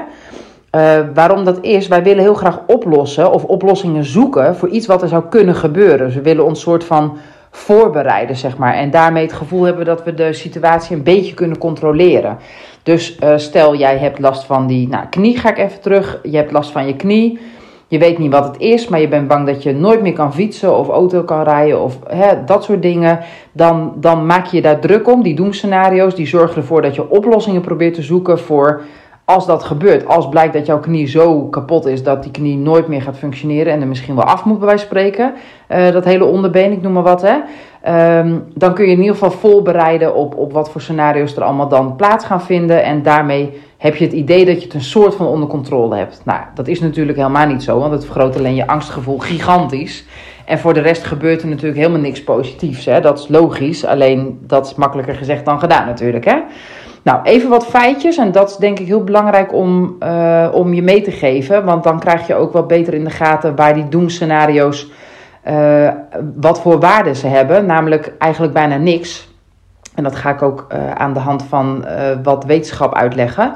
Uh, 0.76 1.06
waarom 1.14 1.44
dat 1.44 1.58
is, 1.60 1.88
wij 1.88 2.02
willen 2.02 2.22
heel 2.22 2.34
graag 2.34 2.60
oplossen 2.66 3.32
of 3.32 3.44
oplossingen 3.44 4.04
zoeken 4.04 4.56
voor 4.56 4.68
iets 4.68 4.86
wat 4.86 5.02
er 5.02 5.08
zou 5.08 5.24
kunnen 5.28 5.54
gebeuren. 5.54 6.10
We 6.10 6.22
willen 6.22 6.44
ons 6.44 6.60
soort 6.60 6.84
van 6.84 7.18
voorbereiden, 7.50 8.36
zeg 8.36 8.56
maar. 8.56 8.74
En 8.74 8.90
daarmee 8.90 9.22
het 9.22 9.32
gevoel 9.32 9.62
hebben 9.62 9.84
dat 9.84 10.04
we 10.04 10.14
de 10.14 10.32
situatie 10.32 10.96
een 10.96 11.02
beetje 11.02 11.34
kunnen 11.34 11.58
controleren. 11.58 12.38
Dus 12.82 13.16
uh, 13.22 13.32
stel, 13.36 13.76
jij 13.76 13.98
hebt 13.98 14.18
last 14.18 14.44
van 14.44 14.66
die 14.66 14.88
nou, 14.88 15.06
knie, 15.10 15.38
ga 15.38 15.50
ik 15.50 15.58
even 15.58 15.80
terug. 15.80 16.18
Je 16.22 16.36
hebt 16.36 16.52
last 16.52 16.70
van 16.70 16.86
je 16.86 16.96
knie. 16.96 17.38
Je 17.88 17.98
weet 17.98 18.18
niet 18.18 18.32
wat 18.32 18.44
het 18.44 18.58
is, 18.58 18.88
maar 18.88 19.00
je 19.00 19.08
bent 19.08 19.28
bang 19.28 19.46
dat 19.46 19.62
je 19.62 19.74
nooit 19.74 20.02
meer 20.02 20.12
kan 20.12 20.34
fietsen 20.34 20.76
of 20.76 20.88
auto 20.88 21.22
kan 21.22 21.42
rijden 21.42 21.80
of 21.80 21.98
hè, 22.08 22.44
dat 22.44 22.64
soort 22.64 22.82
dingen. 22.82 23.18
Dan, 23.52 23.92
dan 23.96 24.26
maak 24.26 24.46
je 24.46 24.56
je 24.56 24.62
daar 24.62 24.80
druk 24.80 25.08
om. 25.08 25.22
Die 25.22 25.34
doemscenario's 25.34 26.14
die 26.14 26.26
zorgen 26.26 26.56
ervoor 26.56 26.82
dat 26.82 26.94
je 26.94 27.10
oplossingen 27.10 27.60
probeert 27.60 27.94
te 27.94 28.02
zoeken 28.02 28.38
voor 28.38 28.82
als 29.26 29.46
dat 29.46 29.64
gebeurt. 29.64 30.06
Als 30.06 30.28
blijkt 30.28 30.52
dat 30.52 30.66
jouw 30.66 30.80
knie 30.80 31.06
zo 31.06 31.42
kapot 31.42 31.86
is 31.86 32.02
dat 32.02 32.22
die 32.22 32.32
knie 32.32 32.56
nooit 32.56 32.88
meer 32.88 33.02
gaat 33.02 33.18
functioneren 33.18 33.72
en 33.72 33.80
er 33.80 33.86
misschien 33.86 34.14
wel 34.14 34.24
af 34.24 34.44
moet 34.44 34.58
bij 34.58 34.78
spreken. 34.78 35.34
Uh, 35.68 35.90
dat 35.90 36.04
hele 36.04 36.24
onderbeen, 36.24 36.72
ik 36.72 36.82
noem 36.82 36.92
maar 36.92 37.02
wat. 37.02 37.22
Hè. 37.22 37.36
Um, 38.18 38.44
dan 38.54 38.74
kun 38.74 38.84
je 38.84 38.90
in 38.90 39.00
ieder 39.00 39.14
geval 39.14 39.30
voorbereiden 39.30 40.14
op, 40.14 40.36
op 40.36 40.52
wat 40.52 40.70
voor 40.70 40.80
scenario's 40.80 41.36
er 41.36 41.42
allemaal 41.42 41.68
dan 41.68 41.96
plaats 41.96 42.24
gaan 42.24 42.42
vinden. 42.42 42.82
En 42.82 43.02
daarmee 43.02 43.60
heb 43.78 43.96
je 43.96 44.04
het 44.04 44.14
idee 44.14 44.44
dat 44.44 44.58
je 44.58 44.64
het 44.64 44.74
een 44.74 44.80
soort 44.80 45.14
van 45.14 45.26
onder 45.26 45.48
controle 45.48 45.96
hebt. 45.96 46.20
Nou, 46.24 46.40
dat 46.54 46.68
is 46.68 46.80
natuurlijk 46.80 47.18
helemaal 47.18 47.46
niet 47.46 47.62
zo, 47.62 47.78
want 47.78 47.92
het 47.92 48.04
vergroot 48.04 48.36
alleen 48.36 48.54
je 48.54 48.66
angstgevoel 48.66 49.18
gigantisch. 49.18 50.04
En 50.44 50.58
voor 50.58 50.74
de 50.74 50.80
rest 50.80 51.04
gebeurt 51.04 51.42
er 51.42 51.48
natuurlijk 51.48 51.78
helemaal 51.78 52.00
niks 52.00 52.24
positiefs. 52.24 52.84
Hè? 52.84 53.00
Dat 53.00 53.18
is 53.18 53.28
logisch, 53.28 53.84
alleen 53.84 54.38
dat 54.42 54.66
is 54.66 54.74
makkelijker 54.74 55.14
gezegd 55.14 55.44
dan 55.44 55.60
gedaan 55.60 55.86
natuurlijk. 55.86 56.24
Hè? 56.24 56.36
Nou, 57.06 57.20
even 57.22 57.48
wat 57.48 57.66
feitjes. 57.66 58.16
En 58.16 58.32
dat 58.32 58.50
is 58.50 58.56
denk 58.56 58.78
ik 58.78 58.86
heel 58.86 59.04
belangrijk 59.04 59.52
om, 59.52 59.96
uh, 60.00 60.48
om 60.52 60.74
je 60.74 60.82
mee 60.82 61.02
te 61.02 61.10
geven. 61.10 61.64
Want 61.64 61.84
dan 61.84 61.98
krijg 61.98 62.26
je 62.26 62.34
ook 62.34 62.52
wat 62.52 62.68
beter 62.68 62.94
in 62.94 63.04
de 63.04 63.10
gaten 63.10 63.56
waar 63.56 63.74
die 63.74 63.88
doemscenario's, 63.88 64.90
uh, 65.48 65.88
wat 66.36 66.60
voor 66.60 66.80
waarde 66.80 67.14
ze 67.14 67.26
hebben. 67.26 67.66
Namelijk 67.66 68.12
eigenlijk 68.18 68.52
bijna 68.52 68.76
niks. 68.76 69.28
En 69.96 70.02
dat 70.02 70.16
ga 70.16 70.30
ik 70.30 70.42
ook 70.42 70.66
uh, 70.72 70.90
aan 70.90 71.12
de 71.12 71.18
hand 71.18 71.42
van 71.42 71.84
wat 72.22 72.44
wetenschap 72.44 72.94
uitleggen. 72.94 73.54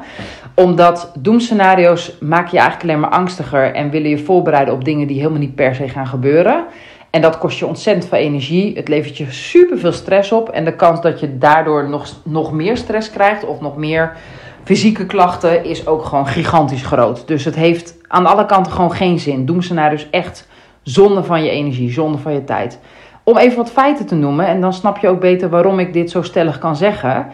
Omdat 0.53 1.11
doemscenario's 1.19 2.17
maak 2.19 2.47
je 2.47 2.57
eigenlijk 2.57 2.89
alleen 2.89 3.01
maar 3.01 3.19
angstiger 3.19 3.73
en 3.73 3.89
willen 3.89 4.09
je 4.09 4.17
voorbereiden 4.17 4.73
op 4.73 4.85
dingen 4.85 5.07
die 5.07 5.17
helemaal 5.17 5.39
niet 5.39 5.55
per 5.55 5.75
se 5.75 5.89
gaan 5.89 6.07
gebeuren. 6.07 6.65
En 7.09 7.21
dat 7.21 7.37
kost 7.37 7.59
je 7.59 7.65
ontzettend 7.65 8.07
veel 8.07 8.17
energie. 8.17 8.75
Het 8.75 8.87
levert 8.87 9.17
je 9.17 9.31
super 9.31 9.79
veel 9.79 9.91
stress 9.91 10.31
op. 10.31 10.49
En 10.49 10.65
de 10.65 10.75
kans 10.75 11.01
dat 11.01 11.19
je 11.19 11.37
daardoor 11.37 11.89
nog, 11.89 12.07
nog 12.23 12.51
meer 12.51 12.77
stress 12.77 13.09
krijgt 13.09 13.45
of 13.45 13.61
nog 13.61 13.77
meer 13.77 14.15
fysieke 14.63 15.05
klachten 15.05 15.63
is 15.63 15.87
ook 15.87 16.05
gewoon 16.05 16.27
gigantisch 16.27 16.85
groot. 16.85 17.27
Dus 17.27 17.45
het 17.45 17.55
heeft 17.55 17.95
aan 18.07 18.25
alle 18.25 18.45
kanten 18.45 18.71
gewoon 18.71 18.91
geen 18.91 19.19
zin. 19.19 19.45
Dus 19.45 20.09
echt 20.11 20.47
zonde 20.83 21.23
van 21.23 21.43
je 21.43 21.49
energie, 21.49 21.91
zonde 21.91 22.17
van 22.17 22.33
je 22.33 22.43
tijd. 22.43 22.79
Om 23.23 23.37
even 23.37 23.57
wat 23.57 23.71
feiten 23.71 24.05
te 24.05 24.15
noemen, 24.15 24.45
en 24.45 24.61
dan 24.61 24.73
snap 24.73 24.97
je 24.97 25.07
ook 25.07 25.19
beter 25.19 25.49
waarom 25.49 25.79
ik 25.79 25.93
dit 25.93 26.11
zo 26.11 26.21
stellig 26.21 26.59
kan 26.59 26.75
zeggen. 26.75 27.27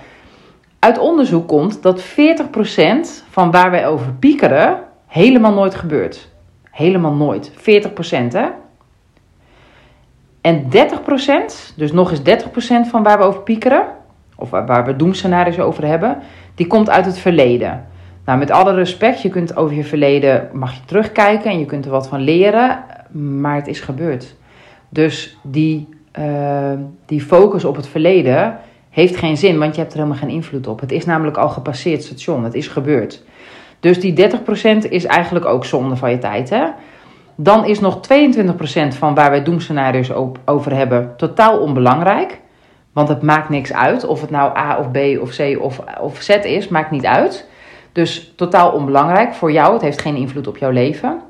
Uit 0.79 0.98
onderzoek 0.98 1.48
komt 1.48 1.82
dat 1.82 2.03
40% 2.03 2.06
van 3.29 3.51
waar 3.51 3.72
wij 3.72 3.88
over 3.88 4.13
piekeren 4.13 4.79
helemaal 5.08 5.53
nooit 5.53 5.75
gebeurt. 5.75 6.29
Helemaal 6.72 7.13
nooit. 7.13 7.51
40% 7.51 7.53
hè? 8.27 8.48
En 10.41 10.63
30%, 10.63 11.75
dus 11.75 11.91
nog 11.91 12.12
eens 12.12 12.44
30% 12.86 12.89
van 12.89 13.03
waar 13.03 13.17
we 13.17 13.24
over 13.24 13.41
piekeren, 13.41 13.86
of 14.36 14.50
waar, 14.50 14.86
we 14.86 14.96
doemscenario's 14.96 15.60
over 15.60 15.86
hebben, 15.86 16.17
die 16.56 16.67
komt 16.67 16.89
uit 16.89 17.06
het 17.06 17.17
verleden. 17.17 17.86
Nou, 18.25 18.39
met 18.39 18.51
alle 18.51 18.74
respect, 18.74 19.22
je 19.22 19.29
kunt 19.29 19.56
over 19.56 19.75
je 19.75 19.84
verleden, 19.84 20.50
mag 20.53 20.74
je 20.74 20.86
terugkijken 20.86 21.51
en 21.51 21.60
je 21.60 21.65
kunt 21.65 21.86
er 21.86 21.91
wat 21.91 22.08
van 22.08 22.20
leren, 22.20 22.84
maar 23.41 23.56
het 23.56 23.67
is 23.67 23.79
gebeurd. 23.79 24.36
Dus 24.89 25.38
die, 25.41 25.89
uh, 26.20 26.72
die 27.06 27.22
focus 27.22 27.65
op 27.65 27.75
het 27.75 27.88
verleden 27.88 28.60
heeft 28.89 29.17
geen 29.17 29.38
zin, 29.38 29.60
want 29.60 29.75
je 29.75 29.82
hebt 29.82 29.94
er 29.94 30.00
helemaal 30.00 30.20
geen 30.22 30.29
invloed 30.29 30.67
op. 30.67 30.79
Het 30.79 30.91
is 30.91 31.06
namelijk 31.06 31.38
al 31.38 31.50
gepasseerd 31.50 32.03
station, 32.03 32.44
het 32.44 32.53
is 32.53 32.67
gebeurd. 32.67 33.24
Dus 33.79 34.00
die 34.00 34.29
30% 34.86 34.89
is 34.89 35.06
eigenlijk 35.06 35.46
ook 35.46 35.65
zonde 35.65 35.96
van 35.96 36.12
je 36.12 36.17
tijd. 36.17 36.50
Hè? 36.50 36.65
Dan 37.36 37.65
is 37.65 37.79
nog 37.79 38.00
22% 38.00 38.00
van 38.88 39.15
waar 39.15 39.29
wij 39.29 39.44
doemscenario's 39.44 40.12
over 40.46 40.75
hebben 40.75 41.13
totaal 41.17 41.60
onbelangrijk. 41.60 42.39
Want 42.94 43.10
het 43.10 43.22
maakt 43.22 43.50
niks 43.50 43.74
uit 43.74 44.06
of 44.06 44.22
het 44.22 44.29
nou 44.29 44.58
A 44.58 44.79
of 44.79 44.91
B 44.91 44.98
of 45.22 45.36
C 45.36 45.58
of, 45.62 45.79
of 46.01 46.22
Z 46.22 46.29
is, 46.29 46.67
maakt 46.67 46.91
niet 46.91 47.06
uit. 47.06 47.48
Dus 47.91 48.34
totaal 48.36 48.72
onbelangrijk 48.72 49.34
voor 49.34 49.51
jou, 49.51 49.74
het 49.74 49.82
heeft 49.82 50.01
geen 50.01 50.15
invloed 50.15 50.48
op 50.48 50.58
jouw 50.58 50.72
leven. 50.72 51.22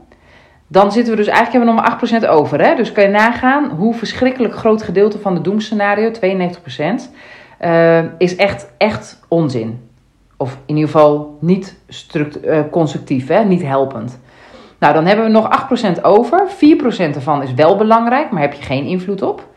Dan 0.68 0.92
zitten 0.92 1.12
we 1.12 1.18
dus 1.18 1.28
eigenlijk 1.28 1.58
hebben 1.66 1.76
we 1.76 1.82
nog 1.82 2.02
maar 2.02 2.24
8% 2.26 2.30
over. 2.30 2.62
Hè? 2.62 2.76
Dus 2.76 2.92
kan 2.92 3.04
je 3.04 3.10
nagaan 3.10 3.70
hoe 3.70 3.94
verschrikkelijk 3.94 4.56
groot 4.56 4.84
gedeelte 4.84 5.20
van 5.20 5.34
de 5.34 5.42
doemscenario, 5.42 6.12
92%, 6.12 6.18
uh, 7.62 8.00
is 8.18 8.36
echt, 8.36 8.72
echt 8.78 9.20
onzin. 9.28 9.90
Of 10.38 10.58
in 10.66 10.76
ieder 10.76 10.92
geval 10.92 11.38
niet 11.40 11.80
uh, 12.46 12.60
constructief, 12.72 13.28
hè? 13.28 13.44
niet 13.44 13.64
helpend. 13.64 14.20
Nou, 14.80 14.94
dan 14.94 15.06
hebben 15.06 15.26
we 15.26 15.32
nog 15.32 15.68
8% 15.98 16.02
over. 16.02 16.48
4% 16.50 16.52
ervan 16.98 17.44
is 17.44 17.54
wel 17.54 17.76
belangrijk, 17.76 18.32
maar 18.32 18.42
heb 18.42 18.54
je 18.54 18.64
geen 18.64 18.86
invloed 18.86 19.22
op. 19.22 19.48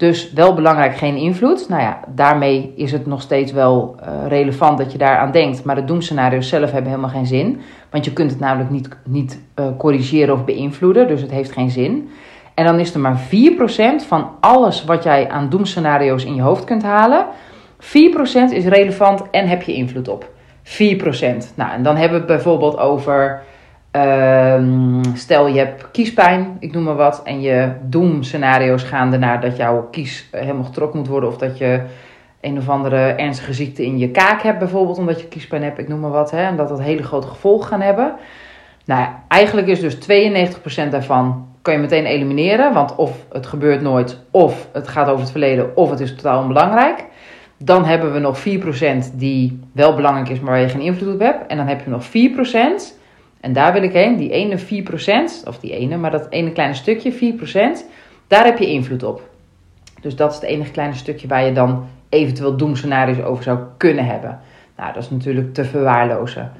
Dus 0.00 0.32
wel 0.32 0.54
belangrijk, 0.54 0.96
geen 0.96 1.16
invloed. 1.16 1.68
Nou 1.68 1.82
ja, 1.82 2.00
daarmee 2.14 2.72
is 2.76 2.92
het 2.92 3.06
nog 3.06 3.22
steeds 3.22 3.52
wel 3.52 3.96
uh, 4.00 4.26
relevant 4.28 4.78
dat 4.78 4.92
je 4.92 4.98
daaraan 4.98 5.30
denkt. 5.30 5.64
Maar 5.64 5.74
de 5.74 5.84
doemscenario's 5.84 6.48
zelf 6.48 6.70
hebben 6.70 6.90
helemaal 6.90 7.10
geen 7.10 7.26
zin. 7.26 7.60
Want 7.90 8.04
je 8.04 8.12
kunt 8.12 8.30
het 8.30 8.40
namelijk 8.40 8.70
niet, 8.70 8.88
niet 9.04 9.40
uh, 9.58 9.66
corrigeren 9.78 10.34
of 10.34 10.44
beïnvloeden. 10.44 11.08
Dus 11.08 11.20
het 11.20 11.30
heeft 11.30 11.52
geen 11.52 11.70
zin. 11.70 12.08
En 12.54 12.64
dan 12.64 12.78
is 12.78 12.94
er 12.94 13.00
maar 13.00 13.20
4% 13.20 14.06
van 14.06 14.30
alles 14.40 14.84
wat 14.84 15.02
jij 15.02 15.28
aan 15.28 15.48
doemscenario's 15.48 16.24
in 16.24 16.34
je 16.34 16.42
hoofd 16.42 16.64
kunt 16.64 16.82
halen. 16.82 17.26
4% 17.80 17.86
is 18.50 18.64
relevant 18.64 19.30
en 19.30 19.48
heb 19.48 19.62
je 19.62 19.74
invloed 19.74 20.08
op. 20.08 20.28
4%. 20.64 20.70
Nou, 21.54 21.72
en 21.72 21.82
dan 21.82 21.96
hebben 21.96 22.20
we 22.20 22.24
het 22.24 22.26
bijvoorbeeld 22.26 22.78
over 22.78 23.42
Ehm, 23.90 25.02
stel 25.14 25.46
je 25.46 25.58
hebt 25.58 25.90
kiespijn, 25.90 26.56
ik 26.60 26.72
noem 26.72 26.82
maar 26.82 26.96
wat, 26.96 27.22
en 27.24 27.40
je 27.40 27.72
doemscenario's 27.82 28.82
gaan 28.82 29.12
ernaar 29.12 29.40
dat 29.40 29.56
jouw 29.56 29.88
kies 29.90 30.28
helemaal 30.30 30.64
getrokken 30.64 30.98
moet 30.98 31.08
worden 31.08 31.28
of 31.28 31.36
dat 31.36 31.58
je 31.58 31.82
een 32.40 32.58
of 32.58 32.68
andere 32.68 32.96
ernstige 32.96 33.52
ziekte 33.52 33.84
in 33.84 33.98
je 33.98 34.10
kaak 34.10 34.42
hebt 34.42 34.58
bijvoorbeeld 34.58 34.98
omdat 34.98 35.20
je 35.20 35.28
kiespijn 35.28 35.62
hebt, 35.62 35.78
ik 35.78 35.88
noem 35.88 36.00
maar 36.00 36.10
wat, 36.10 36.30
hè, 36.30 36.42
en 36.42 36.56
dat 36.56 36.68
dat 36.68 36.80
hele 36.80 37.02
grote 37.02 37.26
gevolgen 37.26 37.68
gaan 37.68 37.80
hebben. 37.80 38.14
Nou 38.84 39.08
eigenlijk 39.28 39.66
is 39.66 39.80
dus 39.80 39.94
92% 39.94 40.90
daarvan 40.90 41.48
kan 41.62 41.74
je 41.74 41.80
meteen 41.80 42.06
elimineren, 42.06 42.72
want 42.72 42.96
of 42.96 43.26
het 43.32 43.46
gebeurt 43.46 43.80
nooit, 43.80 44.18
of 44.30 44.68
het 44.72 44.88
gaat 44.88 45.08
over 45.08 45.20
het 45.20 45.30
verleden, 45.30 45.76
of 45.76 45.90
het 45.90 46.00
is 46.00 46.14
totaal 46.14 46.42
onbelangrijk. 46.42 47.04
Dan 47.56 47.84
hebben 47.84 48.12
we 48.12 48.18
nog 48.18 48.38
4% 48.38 49.12
die 49.14 49.60
wel 49.72 49.94
belangrijk 49.94 50.28
is, 50.28 50.40
maar 50.40 50.52
waar 50.52 50.60
je 50.60 50.68
geen 50.68 50.80
invloed 50.80 51.14
op 51.14 51.20
hebt. 51.20 51.46
En 51.46 51.56
dan 51.56 51.66
heb 51.66 51.84
je 51.84 51.90
nog 51.90 52.04
4% 52.04 52.99
en 53.40 53.52
daar 53.52 53.72
wil 53.72 53.82
ik 53.82 53.92
heen, 53.92 54.16
die 54.16 54.30
ene 54.30 54.58
4%, 54.58 55.46
of 55.46 55.58
die 55.58 55.72
ene, 55.76 55.96
maar 55.96 56.10
dat 56.10 56.26
ene 56.30 56.52
kleine 56.52 56.74
stukje, 56.74 57.12
4%, 57.12 57.16
daar 58.26 58.44
heb 58.44 58.58
je 58.58 58.66
invloed 58.66 59.02
op. 59.02 59.28
Dus 60.00 60.16
dat 60.16 60.30
is 60.30 60.36
het 60.36 60.44
enige 60.44 60.70
kleine 60.70 60.94
stukje 60.94 61.28
waar 61.28 61.44
je 61.44 61.52
dan 61.52 61.86
eventueel 62.08 62.56
doemscenario's 62.56 63.22
over 63.22 63.42
zou 63.42 63.58
kunnen 63.76 64.06
hebben. 64.06 64.40
Nou, 64.76 64.92
dat 64.92 65.02
is 65.02 65.10
natuurlijk 65.10 65.54
te 65.54 65.64
verwaarlozen. 65.64 66.52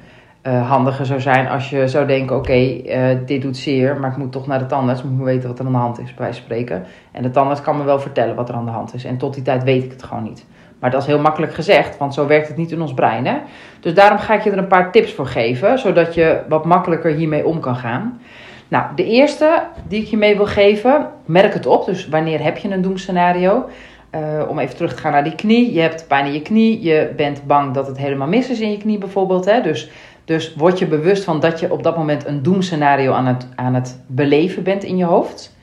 Uh, 0.47 0.69
handiger 0.69 1.05
zou 1.05 1.19
zijn 1.19 1.47
als 1.47 1.69
je 1.69 1.87
zou 1.87 2.07
denken: 2.07 2.35
oké, 2.35 2.53
eh, 2.53 3.17
dit 3.25 3.41
doet 3.41 3.57
zeer, 3.57 3.99
maar 3.99 4.11
ik 4.11 4.17
moet 4.17 4.31
toch 4.31 4.47
naar 4.47 4.59
de 4.59 4.65
tandarts. 4.65 5.03
Moet 5.03 5.25
weten 5.25 5.49
wat 5.49 5.59
er 5.59 5.65
aan 5.65 5.71
de 5.71 5.77
hand 5.77 5.99
is, 5.99 6.13
bij 6.13 6.33
spreken. 6.33 6.85
En 7.11 7.23
de 7.23 7.29
tandarts 7.29 7.61
kan 7.61 7.77
me 7.77 7.83
wel 7.83 7.99
vertellen 7.99 8.35
wat 8.35 8.49
er 8.49 8.55
aan 8.55 8.65
de 8.65 8.71
hand 8.71 8.93
is. 8.93 9.03
En 9.03 9.17
tot 9.17 9.33
die 9.33 9.43
tijd 9.43 9.63
weet 9.63 9.83
ik 9.83 9.91
het 9.91 10.03
gewoon 10.03 10.23
niet. 10.23 10.45
Maar 10.81 10.91
dat 10.91 11.01
is 11.01 11.07
heel 11.07 11.19
makkelijk 11.19 11.53
gezegd, 11.53 11.97
want 11.97 12.13
zo 12.13 12.27
werkt 12.27 12.47
het 12.47 12.57
niet 12.57 12.71
in 12.71 12.81
ons 12.81 12.93
brein. 12.93 13.25
Hè? 13.25 13.37
Dus 13.79 13.93
daarom 13.93 14.17
ga 14.17 14.33
ik 14.33 14.41
je 14.41 14.51
er 14.51 14.57
een 14.57 14.67
paar 14.67 14.91
tips 14.91 15.13
voor 15.13 15.25
geven, 15.25 15.79
zodat 15.79 16.13
je 16.13 16.39
wat 16.49 16.65
makkelijker 16.65 17.11
hiermee 17.11 17.45
om 17.45 17.59
kan 17.59 17.75
gaan. 17.75 18.21
Nou, 18.67 18.85
de 18.95 19.05
eerste 19.05 19.63
die 19.87 20.01
ik 20.01 20.07
je 20.07 20.17
mee 20.17 20.35
wil 20.35 20.45
geven, 20.45 21.07
merk 21.25 21.53
het 21.53 21.65
op. 21.65 21.85
Dus 21.85 22.09
wanneer 22.09 22.43
heb 22.43 22.57
je 22.57 22.69
een 22.69 22.81
doemscenario? 22.81 23.69
Uh, 24.15 24.49
om 24.49 24.59
even 24.59 24.75
terug 24.75 24.93
te 24.93 25.01
gaan 25.01 25.11
naar 25.11 25.23
die 25.23 25.35
knie. 25.35 25.73
Je 25.73 25.79
hebt 25.79 26.07
pijn 26.07 26.25
in 26.25 26.33
je 26.33 26.41
knie. 26.41 26.81
Je 26.81 27.13
bent 27.15 27.47
bang 27.47 27.73
dat 27.73 27.87
het 27.87 27.97
helemaal 27.97 28.27
mis 28.27 28.49
is 28.49 28.59
in 28.59 28.71
je 28.71 28.77
knie 28.77 28.97
bijvoorbeeld. 28.97 29.45
Hè? 29.45 29.61
Dus, 29.61 29.91
dus 30.25 30.55
word 30.55 30.79
je 30.79 30.87
bewust 30.87 31.23
van 31.23 31.39
dat 31.39 31.59
je 31.59 31.71
op 31.71 31.83
dat 31.83 31.97
moment 31.97 32.25
een 32.25 32.43
doemscenario 32.43 33.11
aan 33.11 33.25
het, 33.25 33.47
aan 33.55 33.73
het 33.73 34.03
beleven 34.07 34.63
bent 34.63 34.83
in 34.83 34.97
je 34.97 35.05
hoofd. 35.05 35.55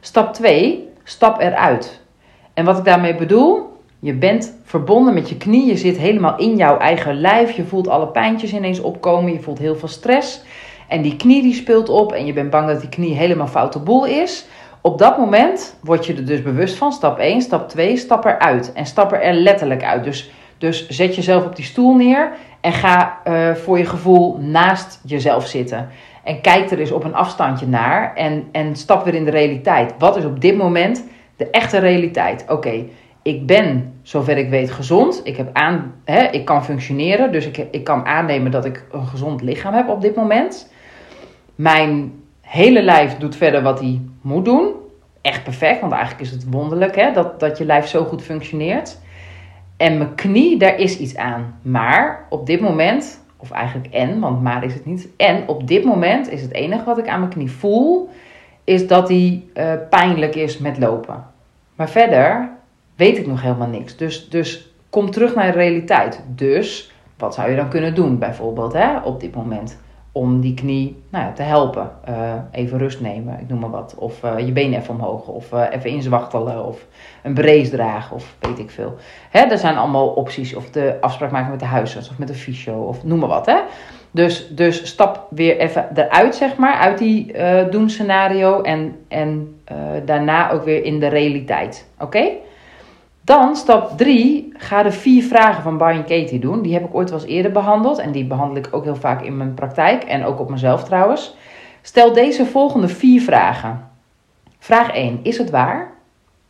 Stap 0.00 0.34
2, 0.34 0.88
stap 1.04 1.40
eruit. 1.40 2.00
En 2.54 2.64
wat 2.64 2.78
ik 2.78 2.84
daarmee 2.84 3.14
bedoel, 3.14 3.71
je 4.04 4.14
bent 4.14 4.54
verbonden 4.64 5.14
met 5.14 5.28
je 5.28 5.36
knie. 5.36 5.66
Je 5.66 5.76
zit 5.76 5.96
helemaal 5.96 6.38
in 6.38 6.56
jouw 6.56 6.78
eigen 6.78 7.20
lijf. 7.20 7.50
Je 7.50 7.64
voelt 7.64 7.88
alle 7.88 8.06
pijntjes 8.06 8.52
ineens 8.52 8.80
opkomen. 8.80 9.32
Je 9.32 9.40
voelt 9.40 9.58
heel 9.58 9.76
veel 9.76 9.88
stress. 9.88 10.42
En 10.88 11.02
die 11.02 11.16
knie 11.16 11.42
die 11.42 11.54
speelt 11.54 11.88
op. 11.88 12.12
En 12.12 12.26
je 12.26 12.32
bent 12.32 12.50
bang 12.50 12.66
dat 12.66 12.80
die 12.80 12.88
knie 12.88 13.14
helemaal 13.14 13.46
foute 13.46 13.78
boel 13.78 14.06
is. 14.06 14.46
Op 14.80 14.98
dat 14.98 15.18
moment 15.18 15.76
word 15.82 16.06
je 16.06 16.14
er 16.14 16.26
dus 16.26 16.42
bewust 16.42 16.76
van. 16.76 16.92
Stap 16.92 17.18
1, 17.18 17.42
stap 17.42 17.68
2, 17.68 17.96
stap 17.96 18.24
eruit. 18.24 18.72
En 18.72 18.86
stap 18.86 19.12
er 19.12 19.34
letterlijk 19.34 19.84
uit. 19.84 20.04
Dus, 20.04 20.30
dus 20.58 20.88
zet 20.88 21.14
jezelf 21.14 21.44
op 21.44 21.56
die 21.56 21.64
stoel 21.64 21.94
neer. 21.94 22.32
En 22.60 22.72
ga 22.72 23.20
uh, 23.24 23.54
voor 23.54 23.78
je 23.78 23.86
gevoel 23.86 24.36
naast 24.38 25.00
jezelf 25.04 25.46
zitten. 25.46 25.88
En 26.24 26.40
kijk 26.40 26.70
er 26.70 26.78
eens 26.78 26.92
op 26.92 27.04
een 27.04 27.14
afstandje 27.14 27.66
naar. 27.66 28.14
En, 28.14 28.48
en 28.52 28.76
stap 28.76 29.04
weer 29.04 29.14
in 29.14 29.24
de 29.24 29.30
realiteit. 29.30 29.94
Wat 29.98 30.16
is 30.16 30.24
op 30.24 30.40
dit 30.40 30.56
moment 30.56 31.04
de 31.36 31.50
echte 31.50 31.78
realiteit? 31.78 32.44
Oké 32.48 32.84
ik 33.22 33.46
ben, 33.46 33.94
zover 34.02 34.36
ik 34.36 34.50
weet, 34.50 34.70
gezond. 34.70 35.20
Ik, 35.24 35.36
heb 35.36 35.50
aan, 35.52 35.94
hè, 36.04 36.22
ik 36.22 36.44
kan 36.44 36.64
functioneren, 36.64 37.32
dus 37.32 37.46
ik, 37.46 37.66
ik 37.70 37.84
kan 37.84 38.06
aannemen 38.06 38.50
dat 38.50 38.64
ik 38.64 38.84
een 38.92 39.06
gezond 39.06 39.42
lichaam 39.42 39.74
heb 39.74 39.88
op 39.88 40.00
dit 40.00 40.14
moment. 40.16 40.72
Mijn 41.54 42.12
hele 42.40 42.82
lijf 42.82 43.16
doet 43.16 43.36
verder 43.36 43.62
wat 43.62 43.80
hij 43.80 44.00
moet 44.20 44.44
doen. 44.44 44.72
Echt 45.20 45.44
perfect, 45.44 45.80
want 45.80 45.92
eigenlijk 45.92 46.22
is 46.22 46.30
het 46.30 46.50
wonderlijk 46.50 46.96
hè, 46.96 47.12
dat, 47.12 47.40
dat 47.40 47.58
je 47.58 47.64
lijf 47.64 47.86
zo 47.86 48.04
goed 48.04 48.22
functioneert. 48.22 48.98
En 49.76 49.98
mijn 49.98 50.14
knie, 50.14 50.58
daar 50.58 50.78
is 50.78 50.98
iets 50.98 51.16
aan. 51.16 51.58
Maar 51.62 52.26
op 52.28 52.46
dit 52.46 52.60
moment, 52.60 53.24
of 53.36 53.50
eigenlijk 53.50 53.94
en, 53.94 54.20
want 54.20 54.42
maar 54.42 54.64
is 54.64 54.74
het 54.74 54.84
niet. 54.84 55.08
En 55.16 55.48
op 55.48 55.66
dit 55.66 55.84
moment 55.84 56.30
is 56.30 56.42
het 56.42 56.52
enige 56.52 56.84
wat 56.84 56.98
ik 56.98 57.08
aan 57.08 57.18
mijn 57.18 57.32
knie 57.32 57.50
voel, 57.50 58.08
is 58.64 58.86
dat 58.86 59.08
hij 59.08 59.42
uh, 59.54 59.72
pijnlijk 59.90 60.34
is 60.34 60.58
met 60.58 60.78
lopen. 60.78 61.24
Maar 61.74 61.90
verder 61.90 62.50
weet 63.02 63.18
ik 63.18 63.26
nog 63.26 63.42
helemaal 63.42 63.68
niks. 63.68 63.96
Dus, 63.96 64.28
dus 64.28 64.72
kom 64.90 65.10
terug 65.10 65.34
naar 65.34 65.52
de 65.52 65.58
realiteit. 65.58 66.22
Dus 66.28 66.92
wat 67.18 67.34
zou 67.34 67.50
je 67.50 67.56
dan 67.56 67.68
kunnen 67.68 67.94
doen, 67.94 68.18
bijvoorbeeld, 68.18 68.72
hè, 68.72 68.98
op 68.98 69.20
dit 69.20 69.34
moment? 69.34 69.80
Om 70.12 70.40
die 70.40 70.54
knie 70.54 71.02
nou 71.08 71.24
ja, 71.24 71.32
te 71.32 71.42
helpen. 71.42 71.90
Uh, 72.08 72.32
even 72.50 72.78
rust 72.78 73.00
nemen, 73.00 73.38
ik 73.40 73.48
noem 73.48 73.58
maar 73.58 73.70
wat. 73.70 73.94
Of 73.98 74.22
uh, 74.22 74.38
je 74.38 74.52
benen 74.52 74.78
even 74.78 74.94
omhoog. 74.94 75.26
Of 75.26 75.52
uh, 75.52 75.64
even 75.70 75.90
inzwachtelen. 75.90 76.66
Of 76.66 76.86
een 77.22 77.34
brace 77.34 77.70
dragen. 77.70 78.16
Of 78.16 78.36
weet 78.40 78.58
ik 78.58 78.70
veel. 78.70 78.96
Hè, 79.30 79.40
er 79.40 79.58
zijn 79.58 79.76
allemaal 79.76 80.08
opties. 80.08 80.54
Of 80.54 80.70
de 80.70 80.96
afspraak 81.00 81.30
maken 81.30 81.50
met 81.50 81.60
de 81.60 81.66
huisarts. 81.66 82.10
Of 82.10 82.18
met 82.18 82.28
de 82.28 82.34
fysio. 82.34 82.74
Of 82.74 83.04
noem 83.04 83.18
maar 83.18 83.28
wat. 83.28 83.46
Hè. 83.46 83.58
Dus, 84.10 84.48
dus 84.48 84.86
stap 84.86 85.26
weer 85.30 85.58
even 85.58 85.88
eruit, 85.94 86.34
zeg 86.34 86.56
maar. 86.56 86.74
Uit 86.74 86.98
die 86.98 87.34
doen 87.70 87.90
scenario. 87.90 88.60
En, 88.60 88.96
en 89.08 89.60
daarna 90.04 90.50
ook 90.50 90.64
weer 90.64 90.84
in 90.84 91.00
de 91.00 91.08
realiteit. 91.08 91.88
Oké? 91.98 92.28
Dan 93.24 93.56
stap 93.56 93.98
3, 93.98 94.52
ga 94.56 94.82
de 94.82 94.92
vier 94.92 95.22
vragen 95.22 95.62
van 95.62 95.76
Brian 95.76 96.04
Katie 96.04 96.38
doen. 96.38 96.62
Die 96.62 96.72
heb 96.72 96.84
ik 96.84 96.94
ooit 96.94 97.10
wel 97.10 97.18
eens 97.18 97.28
eerder 97.28 97.52
behandeld 97.52 97.98
en 97.98 98.12
die 98.12 98.24
behandel 98.24 98.56
ik 98.56 98.68
ook 98.70 98.84
heel 98.84 98.96
vaak 98.96 99.22
in 99.22 99.36
mijn 99.36 99.54
praktijk 99.54 100.02
en 100.02 100.24
ook 100.24 100.40
op 100.40 100.50
mezelf 100.50 100.84
trouwens. 100.84 101.36
Stel 101.82 102.12
deze 102.12 102.46
volgende 102.46 102.88
vier 102.88 103.22
vragen. 103.22 103.88
Vraag 104.58 104.90
1, 104.90 105.20
is 105.22 105.38
het 105.38 105.50
waar? 105.50 105.90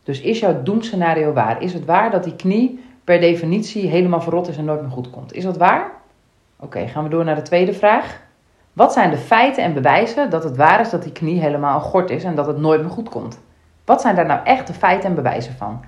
Dus 0.03 0.21
is 0.21 0.39
jouw 0.39 0.63
doemscenario 0.63 1.33
waar? 1.33 1.61
Is 1.61 1.73
het 1.73 1.85
waar 1.85 2.11
dat 2.11 2.23
die 2.23 2.35
knie 2.35 2.83
per 3.03 3.19
definitie 3.19 3.87
helemaal 3.87 4.21
verrot 4.21 4.47
is 4.47 4.57
en 4.57 4.65
nooit 4.65 4.81
meer 4.81 4.91
goed 4.91 5.09
komt? 5.09 5.33
Is 5.33 5.43
dat 5.43 5.57
waar? 5.57 5.91
Oké, 6.59 6.87
gaan 6.87 7.03
we 7.03 7.09
door 7.09 7.23
naar 7.23 7.35
de 7.35 7.41
tweede 7.41 7.73
vraag. 7.73 8.21
Wat 8.73 8.93
zijn 8.93 9.09
de 9.09 9.17
feiten 9.17 9.63
en 9.63 9.73
bewijzen 9.73 10.29
dat 10.29 10.43
het 10.43 10.57
waar 10.57 10.79
is 10.79 10.89
dat 10.89 11.03
die 11.03 11.11
knie 11.11 11.39
helemaal 11.39 11.79
gort 11.79 12.09
is 12.09 12.23
en 12.23 12.35
dat 12.35 12.47
het 12.47 12.57
nooit 12.57 12.81
meer 12.81 12.89
goed 12.91 13.09
komt? 13.09 13.39
Wat 13.85 14.01
zijn 14.01 14.15
daar 14.15 14.25
nou 14.25 14.39
echt 14.43 14.67
de 14.67 14.73
feiten 14.73 15.09
en 15.09 15.15
bewijzen 15.15 15.53
van? 15.53 15.81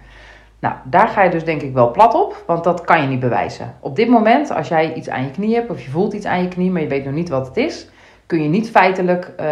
Nou, 0.66 0.78
daar 0.84 1.08
ga 1.08 1.24
je 1.24 1.30
dus 1.30 1.44
denk 1.44 1.62
ik 1.62 1.74
wel 1.74 1.92
plat 1.92 2.14
op, 2.14 2.44
want 2.48 2.64
dat 2.64 2.82
kan 2.82 3.02
je 3.02 3.08
niet 3.08 3.20
bewijzen. 3.20 3.76
Op 3.80 3.96
dit 3.96 4.10
moment, 4.10 4.52
als 4.52 4.68
jij 4.68 4.94
iets 4.94 5.10
aan 5.10 5.24
je 5.24 5.32
knie 5.32 5.56
hebt 5.56 5.70
of 5.70 5.82
je 5.82 5.90
voelt 5.90 6.14
iets 6.14 6.26
aan 6.26 6.42
je 6.42 6.48
knie, 6.48 6.72
maar 6.72 6.82
je 6.82 6.88
weet 6.88 7.06
nog 7.06 7.14
niet 7.14 7.30
wat 7.30 7.48
het 7.48 7.58
is, 7.58 7.90
kun 8.26 8.44
je 8.44 8.50
niet 8.50 8.70
feitelijk 8.70 9.32
uh, 9.40 9.46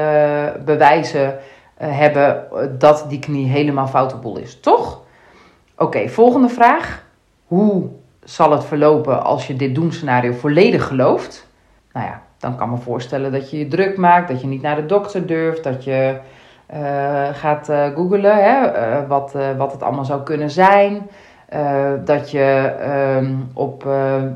bewijzen 0.65 1.38
hebben 1.77 2.48
dat 2.77 3.05
die 3.10 3.20
knie 3.20 3.48
helemaal 3.48 3.88
fout 3.88 4.13
op 4.13 4.22
boel 4.22 4.38
is. 4.38 4.60
Toch? 4.60 5.01
Oké, 5.77 6.10
volgende 6.10 6.50
vraag. 6.50 7.03
Hoe 7.46 7.89
zal 8.24 8.51
het 8.51 8.65
verlopen 8.65 9.24
als 9.24 9.48
je 9.48 9.55
dit 9.55 9.75
doemscenario 9.75 10.32
volledig 10.32 10.88
gelooft? 10.88 11.48
Nou 11.91 12.05
ja, 12.05 12.22
dan 12.38 12.58
kan 12.58 12.70
me 12.70 12.77
voorstellen 12.77 13.32
dat 13.32 13.51
je 13.51 13.58
je 13.58 13.67
druk 13.67 13.98
maakt, 13.98 14.27
dat 14.27 14.41
je 14.41 14.48
niet 14.48 14.62
naar 14.62 14.75
de 14.75 14.86
dokter 14.86 15.27
durft, 15.27 15.63
dat 15.63 15.84
je 15.84 16.17
gaat 17.34 17.70
uh, 17.70 17.86
googlen 17.86 18.36
hè, 18.43 18.75
uh, 18.75 19.08
wat, 19.08 19.36
wat 19.58 19.72
het 19.72 19.84
allemaal 19.84 20.05
zou 20.05 20.22
kunnen 20.24 20.50
zijn. 20.50 21.10
dat 22.05 22.32
je 22.32 22.74
um, 23.17 23.50
op 23.53 23.88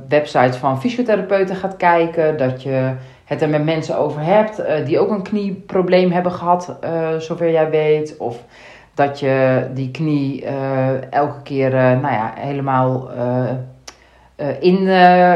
websites 0.07 0.57
van 0.57 0.79
fysiotherapeuten 0.79 1.55
gaat 1.55 1.75
kijken, 1.77 2.37
dat 2.37 2.63
je 2.63 2.91
het 3.25 3.41
er 3.41 3.49
met 3.49 3.65
mensen 3.65 3.97
over 3.97 4.21
hebt 4.21 4.63
die 4.85 4.99
ook 4.99 5.09
een 5.09 5.21
knieprobleem 5.21 6.11
hebben 6.11 6.31
gehad, 6.31 6.77
zover 7.17 7.51
jij 7.51 7.69
weet. 7.69 8.17
Of 8.17 8.43
dat 8.93 9.19
je 9.19 9.67
die 9.73 9.91
knie 9.91 10.45
elke 11.09 11.41
keer 11.43 11.71
nou 11.71 12.13
ja, 12.13 12.33
helemaal 12.35 13.09
uh, 14.37 14.61
in, 14.61 14.81
uh, 14.81 14.91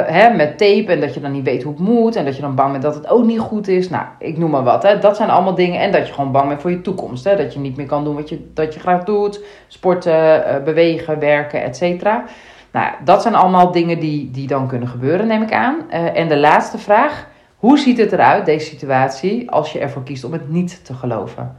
hè, 0.05 0.29
met 0.29 0.57
tape 0.57 0.85
en 0.87 0.99
dat 0.99 1.13
je 1.13 1.19
dan 1.19 1.31
niet 1.31 1.43
weet 1.43 1.63
hoe 1.63 1.73
het 1.73 1.81
moet 1.81 2.15
en 2.15 2.25
dat 2.25 2.35
je 2.35 2.41
dan 2.41 2.55
bang 2.55 2.71
bent 2.71 2.83
dat 2.83 2.95
het 2.95 3.09
ook 3.09 3.25
niet 3.25 3.39
goed 3.39 3.67
is. 3.67 3.89
Nou, 3.89 4.05
ik 4.19 4.37
noem 4.37 4.49
maar 4.49 4.63
wat. 4.63 4.83
Hè. 4.83 4.99
Dat 4.99 5.15
zijn 5.15 5.29
allemaal 5.29 5.55
dingen. 5.55 5.79
En 5.79 5.91
dat 5.91 6.07
je 6.07 6.13
gewoon 6.13 6.31
bang 6.31 6.47
bent 6.47 6.61
voor 6.61 6.71
je 6.71 6.81
toekomst. 6.81 7.23
Hè. 7.23 7.35
Dat 7.35 7.53
je 7.53 7.59
niet 7.59 7.77
meer 7.77 7.85
kan 7.85 8.03
doen 8.03 8.15
wat 8.15 8.29
je, 8.29 8.51
dat 8.53 8.73
je 8.73 8.79
graag 8.79 9.03
doet. 9.03 9.43
Sporten, 9.67 10.13
uh, 10.13 10.63
bewegen, 10.63 11.19
werken, 11.19 11.63
et 11.63 11.77
cetera. 11.77 12.23
Nou, 12.71 12.87
dat 13.03 13.21
zijn 13.21 13.35
allemaal 13.35 13.71
dingen 13.71 13.99
die, 13.99 14.31
die 14.31 14.47
dan 14.47 14.67
kunnen 14.67 14.87
gebeuren, 14.87 15.27
neem 15.27 15.41
ik 15.41 15.53
aan. 15.53 15.89
en 15.89 16.27
de 16.27 16.37
laatste 16.37 16.77
vraag. 16.77 17.27
Hoe 17.55 17.77
ziet 17.77 17.97
het 17.97 18.11
eruit, 18.11 18.45
deze 18.45 18.65
situatie, 18.65 19.51
als 19.51 19.71
je 19.71 19.79
ervoor 19.79 20.03
kiest 20.03 20.23
om 20.23 20.31
het 20.31 20.49
niet 20.49 20.85
te 20.85 20.93
geloven? 20.93 21.55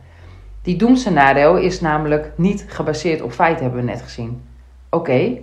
Die 0.62 0.76
doemscenario 0.76 1.54
is 1.54 1.80
namelijk 1.80 2.32
niet 2.36 2.64
gebaseerd 2.68 3.22
op 3.22 3.32
feiten, 3.32 3.64
hebben 3.64 3.84
we 3.84 3.90
net 3.90 4.02
gezien. 4.02 4.42
Oké, 4.90 5.38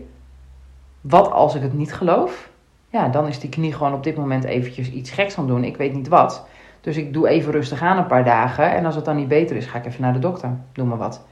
wat 1.02 1.32
als 1.32 1.56
ik 1.56 1.62
het 1.62 1.74
niet 1.74 1.94
geloof? 1.94 2.50
Ja, 2.90 3.08
dan 3.08 3.28
is 3.28 3.40
die 3.40 3.50
knie 3.50 3.74
gewoon 3.74 3.94
op 3.94 4.04
dit 4.04 4.18
moment 4.18 4.44
eventjes 4.44 4.92
iets 4.92 5.12
geks 5.12 5.38
aan 5.38 5.48
doen. 5.48 5.64
Ik 5.64 5.78
weet 5.78 5.94
niet 5.94 6.08
wat. 6.08 6.48
Dus 6.82 6.98
ik 6.98 7.14
doe 7.14 7.28
even 7.28 7.52
rustig 7.52 7.82
aan 7.82 7.98
een 7.98 8.08
paar 8.08 8.24
dagen. 8.24 8.72
En 8.72 8.86
als 8.86 8.96
het 8.96 9.06
dan 9.06 9.16
niet 9.16 9.28
beter 9.28 9.56
is, 9.56 9.66
ga 9.66 9.78
ik 9.78 9.86
even 9.86 10.02
naar 10.02 10.14
de 10.14 10.20
dokter. 10.20 10.58
Doe 10.74 10.86
maar 10.86 10.98
wat. 10.98 11.26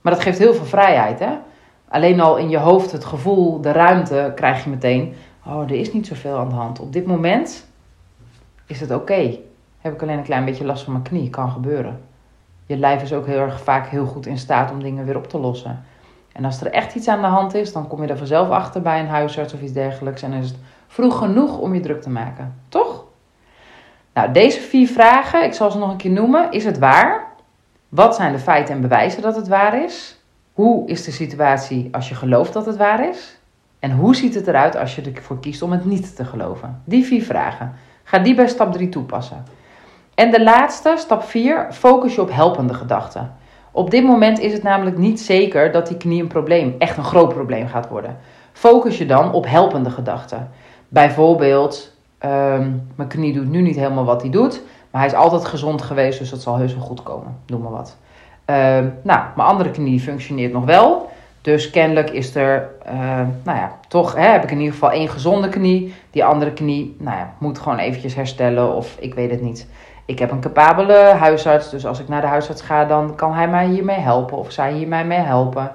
Maar 0.00 0.12
dat 0.12 0.22
geeft 0.22 0.38
heel 0.38 0.54
veel 0.54 0.64
vrijheid, 0.64 1.18
hè? 1.18 1.32
Alleen 1.88 2.20
al 2.20 2.36
in 2.36 2.48
je 2.48 2.58
hoofd 2.58 2.92
het 2.92 3.04
gevoel, 3.04 3.60
de 3.60 3.72
ruimte, 3.72 4.32
krijg 4.34 4.64
je 4.64 4.70
meteen... 4.70 5.14
Oh, 5.46 5.62
er 5.62 5.70
is 5.70 5.92
niet 5.92 6.06
zoveel 6.06 6.38
aan 6.38 6.48
de 6.48 6.54
hand. 6.54 6.80
Op 6.80 6.92
dit 6.92 7.06
moment 7.06 7.66
is 8.66 8.80
het 8.80 8.90
oké. 8.90 9.38
Heb 9.78 9.92
ik 9.92 10.02
alleen 10.02 10.18
een 10.18 10.24
klein 10.24 10.44
beetje 10.44 10.64
last 10.64 10.84
van 10.84 10.92
mijn 10.92 11.04
knie. 11.04 11.30
Kan 11.30 11.50
gebeuren. 11.50 12.00
Je 12.66 12.76
lijf 12.76 13.02
is 13.02 13.12
ook 13.12 13.26
heel 13.26 13.38
erg 13.38 13.62
vaak 13.62 13.86
heel 13.86 14.06
goed 14.06 14.26
in 14.26 14.38
staat 14.38 14.70
om 14.70 14.82
dingen 14.82 15.04
weer 15.04 15.16
op 15.16 15.28
te 15.28 15.38
lossen. 15.38 15.84
En 16.34 16.44
als 16.44 16.60
er 16.60 16.72
echt 16.72 16.94
iets 16.94 17.08
aan 17.08 17.20
de 17.20 17.26
hand 17.26 17.54
is, 17.54 17.72
dan 17.72 17.88
kom 17.88 18.02
je 18.02 18.08
er 18.08 18.18
vanzelf 18.18 18.50
achter 18.50 18.82
bij 18.82 19.00
een 19.00 19.08
huisarts 19.08 19.54
of 19.54 19.60
iets 19.60 19.72
dergelijks. 19.72 20.22
En 20.22 20.32
is 20.32 20.48
het 20.48 20.58
vroeg 20.86 21.18
genoeg 21.18 21.58
om 21.58 21.74
je 21.74 21.80
druk 21.80 22.02
te 22.02 22.10
maken. 22.10 22.54
Toch? 22.68 23.04
Nou, 24.14 24.32
deze 24.32 24.60
vier 24.60 24.88
vragen, 24.88 25.44
ik 25.44 25.52
zal 25.52 25.70
ze 25.70 25.78
nog 25.78 25.90
een 25.90 25.96
keer 25.96 26.10
noemen. 26.10 26.52
Is 26.52 26.64
het 26.64 26.78
waar? 26.78 27.26
Wat 27.88 28.14
zijn 28.14 28.32
de 28.32 28.38
feiten 28.38 28.74
en 28.74 28.80
bewijzen 28.80 29.22
dat 29.22 29.36
het 29.36 29.48
waar 29.48 29.82
is? 29.82 30.18
Hoe 30.52 30.88
is 30.88 31.04
de 31.04 31.10
situatie 31.10 31.88
als 31.92 32.08
je 32.08 32.14
gelooft 32.14 32.52
dat 32.52 32.66
het 32.66 32.76
waar 32.76 33.08
is? 33.08 33.38
En 33.78 33.92
hoe 33.92 34.16
ziet 34.16 34.34
het 34.34 34.46
eruit 34.46 34.76
als 34.76 34.94
je 34.94 35.12
ervoor 35.14 35.40
kiest 35.40 35.62
om 35.62 35.72
het 35.72 35.84
niet 35.84 36.16
te 36.16 36.24
geloven? 36.24 36.82
Die 36.84 37.04
vier 37.04 37.22
vragen. 37.22 37.72
Ga 38.04 38.18
die 38.18 38.34
bij 38.34 38.48
stap 38.48 38.72
3 38.72 38.88
toepassen. 38.88 39.44
En 40.14 40.30
de 40.30 40.42
laatste, 40.42 40.94
stap 40.96 41.22
4, 41.22 41.66
focus 41.70 42.14
je 42.14 42.20
op 42.20 42.32
helpende 42.32 42.74
gedachten. 42.74 43.32
Op 43.76 43.90
dit 43.90 44.04
moment 44.04 44.38
is 44.38 44.52
het 44.52 44.62
namelijk 44.62 44.98
niet 44.98 45.20
zeker 45.20 45.72
dat 45.72 45.86
die 45.86 45.96
knie 45.96 46.22
een 46.22 46.28
probleem, 46.28 46.74
echt 46.78 46.96
een 46.96 47.04
groot 47.04 47.28
probleem 47.28 47.68
gaat 47.68 47.88
worden. 47.88 48.16
Focus 48.52 48.98
je 48.98 49.06
dan 49.06 49.32
op 49.32 49.46
helpende 49.46 49.90
gedachten. 49.90 50.50
Bijvoorbeeld, 50.88 51.92
um, 52.24 52.88
mijn 52.94 53.08
knie 53.08 53.32
doet 53.32 53.50
nu 53.50 53.60
niet 53.60 53.76
helemaal 53.76 54.04
wat 54.04 54.20
hij 54.20 54.30
doet, 54.30 54.62
maar 54.90 55.00
hij 55.00 55.10
is 55.10 55.16
altijd 55.16 55.44
gezond 55.44 55.82
geweest, 55.82 56.18
dus 56.18 56.30
dat 56.30 56.42
zal 56.42 56.56
heus 56.56 56.74
wel 56.74 56.84
goed 56.84 57.02
komen. 57.02 57.36
Noem 57.46 57.62
maar 57.62 57.70
wat. 57.70 57.96
Um, 58.46 58.94
nou, 59.02 59.20
mijn 59.36 59.48
andere 59.48 59.70
knie 59.70 60.00
functioneert 60.00 60.52
nog 60.52 60.64
wel. 60.64 61.10
Dus 61.40 61.70
kennelijk 61.70 62.10
is 62.10 62.34
er, 62.34 62.70
uh, 62.86 63.20
nou 63.42 63.58
ja, 63.58 63.78
toch 63.88 64.14
hè, 64.14 64.28
heb 64.28 64.42
ik 64.42 64.50
in 64.50 64.58
ieder 64.58 64.72
geval 64.72 64.90
één 64.90 65.08
gezonde 65.08 65.48
knie. 65.48 65.94
Die 66.10 66.24
andere 66.24 66.52
knie, 66.52 66.96
nou 66.98 67.16
ja, 67.16 67.34
moet 67.38 67.58
gewoon 67.58 67.78
eventjes 67.78 68.14
herstellen 68.14 68.74
of 68.74 68.96
ik 68.98 69.14
weet 69.14 69.30
het 69.30 69.42
niet. 69.42 69.66
Ik 70.06 70.18
heb 70.18 70.30
een 70.30 70.40
capabele 70.40 70.98
huisarts, 71.18 71.70
dus 71.70 71.86
als 71.86 72.00
ik 72.00 72.08
naar 72.08 72.20
de 72.20 72.26
huisarts 72.26 72.62
ga, 72.62 72.84
dan 72.84 73.14
kan 73.14 73.34
hij 73.34 73.48
mij 73.48 73.66
hiermee 73.66 73.98
helpen 73.98 74.38
of 74.38 74.52
zij 74.52 74.72
hiermee 74.72 75.04
mee 75.04 75.18
helpen. 75.18 75.70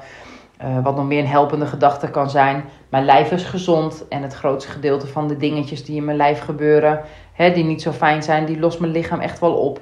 Uh, 0.63 0.83
wat 0.83 0.95
nog 0.95 1.05
meer 1.05 1.19
een 1.19 1.27
helpende 1.27 1.65
gedachte 1.65 2.09
kan 2.09 2.29
zijn. 2.29 2.63
Mijn 2.89 3.05
lijf 3.05 3.31
is 3.31 3.43
gezond 3.43 4.07
en 4.09 4.21
het 4.21 4.33
grootste 4.33 4.71
gedeelte 4.71 5.07
van 5.07 5.27
de 5.27 5.37
dingetjes 5.37 5.85
die 5.85 5.95
in 5.95 6.05
mijn 6.05 6.17
lijf 6.17 6.39
gebeuren, 6.39 7.01
hè, 7.33 7.51
die 7.51 7.63
niet 7.63 7.81
zo 7.81 7.91
fijn 7.91 8.23
zijn, 8.23 8.45
die 8.45 8.59
lost 8.59 8.79
mijn 8.79 8.91
lichaam 8.91 9.19
echt 9.19 9.39
wel 9.39 9.53
op. 9.53 9.81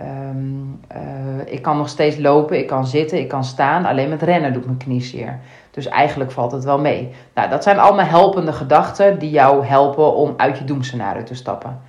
Um, 0.00 0.80
uh, 0.92 1.52
ik 1.52 1.62
kan 1.62 1.76
nog 1.76 1.88
steeds 1.88 2.18
lopen, 2.18 2.58
ik 2.58 2.66
kan 2.66 2.86
zitten, 2.86 3.18
ik 3.18 3.28
kan 3.28 3.44
staan. 3.44 3.84
Alleen 3.84 4.08
met 4.08 4.22
rennen 4.22 4.52
doet 4.52 4.64
mijn 4.64 4.76
knie 4.76 5.02
zeer. 5.02 5.38
Dus 5.70 5.86
eigenlijk 5.86 6.30
valt 6.30 6.52
het 6.52 6.64
wel 6.64 6.78
mee. 6.78 7.14
Nou, 7.34 7.48
dat 7.48 7.62
zijn 7.62 7.78
allemaal 7.78 8.06
helpende 8.06 8.52
gedachten 8.52 9.18
die 9.18 9.30
jou 9.30 9.64
helpen 9.64 10.14
om 10.14 10.34
uit 10.36 10.58
je 10.58 10.64
doemscenario 10.64 11.22
te 11.22 11.34
stappen. 11.34 11.80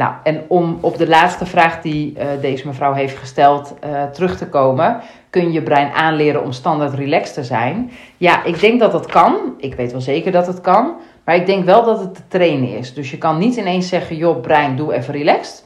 Nou, 0.00 0.12
en 0.22 0.44
om 0.48 0.78
op 0.80 0.98
de 0.98 1.08
laatste 1.08 1.46
vraag 1.46 1.80
die 1.80 2.14
uh, 2.16 2.24
deze 2.40 2.66
mevrouw 2.66 2.92
heeft 2.92 3.16
gesteld 3.16 3.74
uh, 3.84 4.02
terug 4.04 4.36
te 4.36 4.46
komen, 4.46 5.00
kun 5.30 5.44
je 5.44 5.52
je 5.52 5.62
brein 5.62 5.92
aanleren 5.92 6.42
om 6.42 6.52
standaard 6.52 6.94
relaxed 6.94 7.34
te 7.34 7.44
zijn? 7.44 7.90
Ja, 8.16 8.44
ik 8.44 8.60
denk 8.60 8.80
dat 8.80 8.92
dat 8.92 9.06
kan. 9.06 9.54
Ik 9.56 9.74
weet 9.74 9.92
wel 9.92 10.00
zeker 10.00 10.32
dat 10.32 10.46
het 10.46 10.60
kan. 10.60 10.94
Maar 11.24 11.34
ik 11.34 11.46
denk 11.46 11.64
wel 11.64 11.84
dat 11.84 12.00
het 12.00 12.14
te 12.14 12.22
trainen 12.28 12.76
is. 12.76 12.94
Dus 12.94 13.10
je 13.10 13.18
kan 13.18 13.38
niet 13.38 13.56
ineens 13.56 13.88
zeggen, 13.88 14.16
joh, 14.16 14.40
brein, 14.40 14.76
doe 14.76 14.94
even 14.94 15.14
relaxed. 15.14 15.64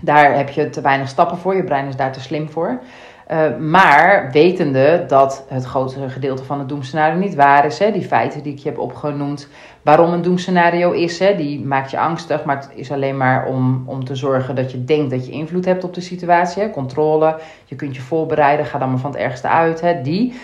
Daar 0.00 0.36
heb 0.36 0.48
je 0.48 0.70
te 0.70 0.80
weinig 0.80 1.08
stappen 1.08 1.38
voor. 1.38 1.56
Je 1.56 1.64
brein 1.64 1.88
is 1.88 1.96
daar 1.96 2.12
te 2.12 2.20
slim 2.20 2.50
voor. 2.50 2.80
Uh, 3.32 3.56
maar 3.56 4.30
wetende 4.32 5.04
dat 5.08 5.44
het 5.48 5.64
grootste 5.64 6.08
gedeelte 6.08 6.44
van 6.44 6.58
het 6.58 6.68
doemscenario 6.68 7.18
niet 7.18 7.34
waar 7.34 7.66
is, 7.66 7.78
hè, 7.78 7.92
die 7.92 8.02
feiten 8.02 8.42
die 8.42 8.52
ik 8.52 8.58
je 8.58 8.68
heb 8.68 8.78
opgenoemd, 8.78 9.48
waarom 9.82 10.12
een 10.12 10.22
doemscenario 10.22 10.90
is, 10.90 11.18
hè, 11.18 11.36
die 11.36 11.64
maakt 11.64 11.90
je 11.90 11.98
angstig, 11.98 12.44
maar 12.44 12.56
het 12.56 12.70
is 12.74 12.92
alleen 12.92 13.16
maar 13.16 13.46
om, 13.46 13.82
om 13.86 14.04
te 14.04 14.14
zorgen 14.14 14.54
dat 14.54 14.70
je 14.70 14.84
denkt 14.84 15.10
dat 15.10 15.26
je 15.26 15.32
invloed 15.32 15.64
hebt 15.64 15.84
op 15.84 15.94
de 15.94 16.00
situatie, 16.00 16.62
hè, 16.62 16.70
controle, 16.70 17.38
je 17.64 17.76
kunt 17.76 17.96
je 17.96 18.02
voorbereiden, 18.02 18.66
ga 18.66 18.78
dan 18.78 18.90
maar 18.90 18.98
van 18.98 19.10
het 19.10 19.20
ergste 19.20 19.48
uit, 19.48 19.80
hè, 19.80 20.02
die. 20.02 20.34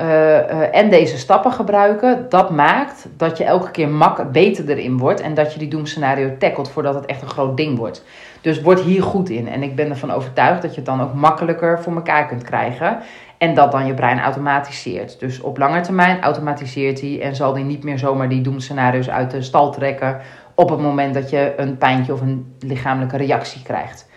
Uh, 0.00 0.06
uh, 0.06 0.76
en 0.76 0.90
deze 0.90 1.18
stappen 1.18 1.52
gebruiken, 1.52 2.26
dat 2.28 2.50
maakt 2.50 3.08
dat 3.16 3.38
je 3.38 3.44
elke 3.44 3.70
keer 3.70 3.88
mak 3.88 4.32
beter 4.32 4.68
erin 4.68 4.98
wordt 4.98 5.20
en 5.20 5.34
dat 5.34 5.52
je 5.52 5.58
die 5.58 5.68
doemscenario 5.68 6.36
tackelt 6.38 6.70
voordat 6.70 6.94
het 6.94 7.06
echt 7.06 7.22
een 7.22 7.28
groot 7.28 7.56
ding 7.56 7.78
wordt. 7.78 8.04
Dus 8.40 8.60
word 8.60 8.80
hier 8.80 9.02
goed 9.02 9.28
in. 9.28 9.48
En 9.48 9.62
ik 9.62 9.76
ben 9.76 9.90
ervan 9.90 10.12
overtuigd 10.12 10.62
dat 10.62 10.70
je 10.70 10.76
het 10.76 10.86
dan 10.86 11.00
ook 11.00 11.14
makkelijker 11.14 11.82
voor 11.82 11.94
elkaar 11.94 12.26
kunt 12.26 12.42
krijgen. 12.42 12.98
En 13.38 13.54
dat 13.54 13.72
dan 13.72 13.86
je 13.86 13.94
brein 13.94 14.20
automatiseert. 14.20 15.20
Dus 15.20 15.40
op 15.40 15.58
lange 15.58 15.80
termijn 15.80 16.22
automatiseert 16.22 17.00
hij 17.00 17.20
en 17.20 17.36
zal 17.36 17.54
hij 17.54 17.62
niet 17.62 17.84
meer 17.84 17.98
zomaar 17.98 18.28
die 18.28 18.40
doemscenario's 18.40 19.08
uit 19.08 19.30
de 19.30 19.42
stal 19.42 19.72
trekken 19.72 20.20
op 20.54 20.70
het 20.70 20.80
moment 20.80 21.14
dat 21.14 21.30
je 21.30 21.54
een 21.56 21.78
pijntje 21.78 22.12
of 22.12 22.20
een 22.20 22.54
lichamelijke 22.58 23.16
reactie 23.16 23.62
krijgt. 23.62 24.09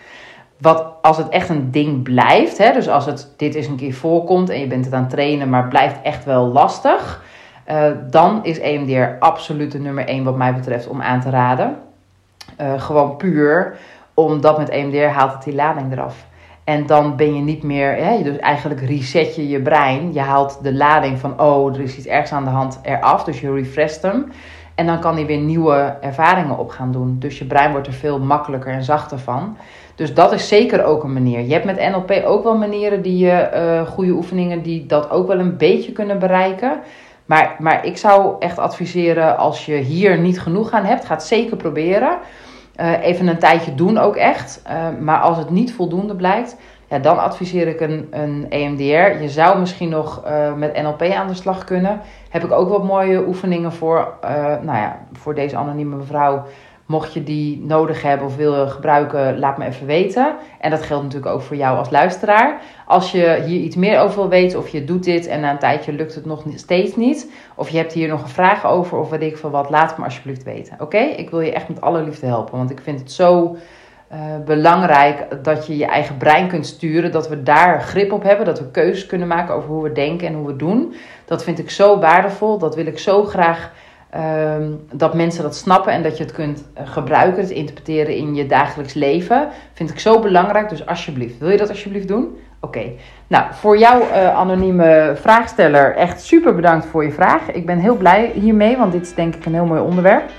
Wat 0.64 0.92
als 1.02 1.16
het 1.16 1.28
echt 1.28 1.48
een 1.48 1.70
ding 1.70 2.02
blijft, 2.02 2.58
hè, 2.58 2.72
dus 2.72 2.88
als 2.88 3.06
het 3.06 3.34
dit 3.36 3.54
eens 3.54 3.66
een 3.66 3.76
keer 3.76 3.94
voorkomt 3.94 4.50
en 4.50 4.60
je 4.60 4.66
bent 4.66 4.84
het 4.84 4.94
aan 4.94 5.00
het 5.00 5.10
trainen, 5.10 5.48
maar 5.48 5.60
het 5.60 5.68
blijft 5.68 6.02
echt 6.02 6.24
wel 6.24 6.46
lastig, 6.46 7.24
uh, 7.70 7.84
dan 8.10 8.44
is 8.44 8.58
EMDR 8.58 9.18
absoluut 9.18 9.72
de 9.72 9.78
nummer 9.78 10.08
1 10.08 10.24
wat 10.24 10.36
mij 10.36 10.54
betreft 10.54 10.86
om 10.86 11.02
aan 11.02 11.20
te 11.20 11.30
raden. 11.30 11.76
Uh, 12.60 12.80
gewoon 12.80 13.16
puur 13.16 13.76
omdat 14.14 14.58
met 14.58 14.68
EMDR 14.68 15.04
haalt 15.04 15.32
het 15.32 15.42
die 15.42 15.54
lading 15.54 15.92
eraf. 15.92 16.26
En 16.64 16.86
dan 16.86 17.16
ben 17.16 17.34
je 17.34 17.40
niet 17.40 17.62
meer, 17.62 17.96
hè, 17.96 18.22
dus 18.22 18.38
eigenlijk 18.38 18.80
reset 18.80 19.36
je 19.36 19.48
je 19.48 19.62
brein. 19.62 20.12
Je 20.12 20.20
haalt 20.20 20.58
de 20.62 20.74
lading 20.74 21.18
van, 21.18 21.40
oh, 21.40 21.74
er 21.74 21.80
is 21.80 21.96
iets 21.96 22.06
ergs 22.06 22.32
aan 22.32 22.44
de 22.44 22.50
hand 22.50 22.80
eraf. 22.82 23.24
Dus 23.24 23.40
je 23.40 23.52
refresht 23.52 24.02
hem. 24.02 24.32
En 24.74 24.86
dan 24.86 25.00
kan 25.00 25.14
hij 25.14 25.26
weer 25.26 25.38
nieuwe 25.38 25.96
ervaringen 26.00 26.58
op 26.58 26.70
gaan 26.70 26.92
doen. 26.92 27.16
Dus 27.18 27.38
je 27.38 27.44
brein 27.44 27.70
wordt 27.70 27.86
er 27.86 27.92
veel 27.92 28.18
makkelijker 28.18 28.72
en 28.72 28.84
zachter 28.84 29.18
van. 29.18 29.56
Dus 29.94 30.14
dat 30.14 30.32
is 30.32 30.48
zeker 30.48 30.84
ook 30.84 31.04
een 31.04 31.12
manier. 31.12 31.40
Je 31.40 31.52
hebt 31.52 31.64
met 31.64 31.90
NLP 31.90 32.22
ook 32.24 32.42
wel 32.42 32.56
manieren 32.56 33.02
die 33.02 33.18
je, 33.18 33.50
uh, 33.54 33.88
goede 33.88 34.12
oefeningen, 34.12 34.62
die 34.62 34.86
dat 34.86 35.10
ook 35.10 35.26
wel 35.26 35.38
een 35.38 35.56
beetje 35.56 35.92
kunnen 35.92 36.18
bereiken. 36.18 36.80
Maar, 37.26 37.56
maar 37.58 37.86
ik 37.86 37.96
zou 37.96 38.36
echt 38.38 38.58
adviseren, 38.58 39.36
als 39.36 39.66
je 39.66 39.74
hier 39.74 40.18
niet 40.18 40.40
genoeg 40.40 40.70
aan 40.70 40.84
hebt, 40.84 41.04
ga 41.04 41.14
het 41.14 41.22
zeker 41.22 41.56
proberen. 41.56 42.18
Uh, 42.80 43.02
even 43.02 43.26
een 43.26 43.38
tijdje 43.38 43.74
doen 43.74 43.98
ook 43.98 44.16
echt. 44.16 44.62
Uh, 44.66 44.86
maar 45.00 45.18
als 45.20 45.38
het 45.38 45.50
niet 45.50 45.72
voldoende 45.74 46.16
blijkt, 46.16 46.56
dan 47.02 47.18
adviseer 47.18 47.68
ik 47.68 47.80
een, 47.80 48.06
een 48.10 48.46
EMDR. 48.48 49.22
Je 49.22 49.28
zou 49.28 49.58
misschien 49.58 49.88
nog 49.88 50.22
uh, 50.26 50.54
met 50.54 50.82
NLP 50.82 51.02
aan 51.02 51.28
de 51.28 51.34
slag 51.34 51.64
kunnen. 51.64 52.00
Heb 52.28 52.44
ik 52.44 52.52
ook 52.52 52.68
wat 52.68 52.84
mooie 52.84 53.26
oefeningen 53.26 53.72
voor, 53.72 54.14
nou 54.62 54.76
ja, 54.78 54.98
voor 55.12 55.34
deze 55.34 55.56
anonieme 55.56 55.96
mevrouw. 55.96 56.44
Mocht 56.86 57.14
je 57.14 57.22
die 57.22 57.60
nodig 57.64 58.02
hebben 58.02 58.26
of 58.26 58.36
wil 58.36 58.68
gebruiken, 58.68 59.38
laat 59.38 59.58
me 59.58 59.66
even 59.66 59.86
weten. 59.86 60.34
En 60.60 60.70
dat 60.70 60.82
geldt 60.82 61.04
natuurlijk 61.04 61.32
ook 61.32 61.42
voor 61.42 61.56
jou 61.56 61.78
als 61.78 61.90
luisteraar. 61.90 62.60
Als 62.86 63.12
je 63.12 63.42
hier 63.46 63.60
iets 63.60 63.76
meer 63.76 64.00
over 64.00 64.16
wil 64.16 64.28
weten, 64.28 64.58
of 64.58 64.68
je 64.68 64.84
doet 64.84 65.04
dit 65.04 65.26
en 65.26 65.40
na 65.40 65.50
een 65.50 65.58
tijdje 65.58 65.92
lukt 65.92 66.14
het 66.14 66.24
nog 66.24 66.44
steeds 66.54 66.96
niet, 66.96 67.32
of 67.54 67.68
je 67.68 67.76
hebt 67.76 67.92
hier 67.92 68.08
nog 68.08 68.22
een 68.22 68.28
vraag 68.28 68.66
over, 68.66 68.98
of 68.98 69.10
weet 69.10 69.22
ik 69.22 69.36
veel 69.36 69.50
wat, 69.50 69.70
laat 69.70 69.98
me 69.98 70.04
alsjeblieft 70.04 70.42
weten. 70.42 70.76
Oké? 70.80 70.98
Ik 70.98 71.30
wil 71.30 71.40
je 71.40 71.52
echt 71.52 71.68
met 71.68 71.80
alle 71.80 72.02
liefde 72.02 72.26
helpen, 72.26 72.58
want 72.58 72.70
ik 72.70 72.80
vind 72.80 73.00
het 73.00 73.12
zo 73.12 73.56
uh, 74.14 74.44
belangrijk 74.44 75.44
dat 75.44 75.66
je 75.66 75.76
je 75.76 75.86
eigen 75.86 76.16
brein 76.16 76.48
kunt 76.48 76.66
sturen, 76.66 77.12
dat 77.12 77.28
we 77.28 77.42
daar 77.42 77.82
grip 77.82 78.12
op 78.12 78.22
hebben, 78.22 78.46
dat 78.46 78.58
we 78.58 78.70
keuzes 78.70 79.06
kunnen 79.06 79.28
maken 79.28 79.54
over 79.54 79.68
hoe 79.68 79.82
we 79.82 79.92
denken 79.92 80.26
en 80.26 80.34
hoe 80.34 80.46
we 80.46 80.56
doen. 80.56 80.94
Dat 81.24 81.44
vind 81.44 81.58
ik 81.58 81.70
zo 81.70 81.98
waardevol, 81.98 82.58
dat 82.58 82.74
wil 82.74 82.86
ik 82.86 82.98
zo 82.98 83.24
graag 83.24 83.70
Ehm, 84.14 84.70
dat 84.92 85.14
mensen 85.14 85.42
dat 85.42 85.56
snappen 85.56 85.92
en 85.92 86.02
dat 86.02 86.16
je 86.18 86.24
het 86.24 86.32
kunt 86.32 86.64
eh, 86.74 86.86
gebruiken, 86.86 87.42
het 87.42 87.50
interpreteren 87.50 88.16
in 88.16 88.34
je 88.34 88.46
dagelijks 88.46 88.94
leven. 88.94 89.48
Vind 89.72 89.90
ik 89.90 89.98
zo 89.98 90.20
belangrijk. 90.20 90.68
Dus 90.68 90.86
alsjeblieft, 90.86 91.38
wil 91.38 91.50
je 91.50 91.56
dat 91.56 91.68
alsjeblieft 91.68 92.08
doen? 92.08 92.38
Oké. 92.60 92.82
Nou, 93.26 93.44
voor 93.50 93.78
jou, 93.78 94.02
uh, 94.02 94.36
anonieme 94.36 95.12
vraagsteller, 95.14 95.96
echt 95.96 96.20
super 96.20 96.54
bedankt 96.54 96.86
voor 96.86 97.04
je 97.04 97.12
vraag. 97.12 97.50
Ik 97.50 97.66
ben 97.66 97.78
heel 97.78 97.96
blij 97.96 98.32
hiermee, 98.34 98.76
want 98.76 98.92
dit 98.92 99.02
is 99.02 99.14
denk 99.14 99.34
ik 99.34 99.46
een 99.46 99.54
heel 99.54 99.66
mooi 99.66 99.80
onderwerp. 99.80 100.30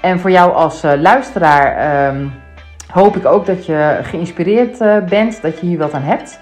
En 0.00 0.18
voor 0.18 0.30
jou 0.30 0.52
als 0.52 0.82
luisteraar 0.82 1.76
ehm, 1.76 2.26
hoop 2.92 3.16
ik 3.16 3.26
ook 3.26 3.46
dat 3.46 3.66
je 3.66 3.98
geïnspireerd 4.02 4.78
bent, 5.08 5.42
dat 5.42 5.60
je 5.60 5.66
hier 5.66 5.78
wat 5.78 5.92
aan 5.92 6.02
hebt. 6.02 6.38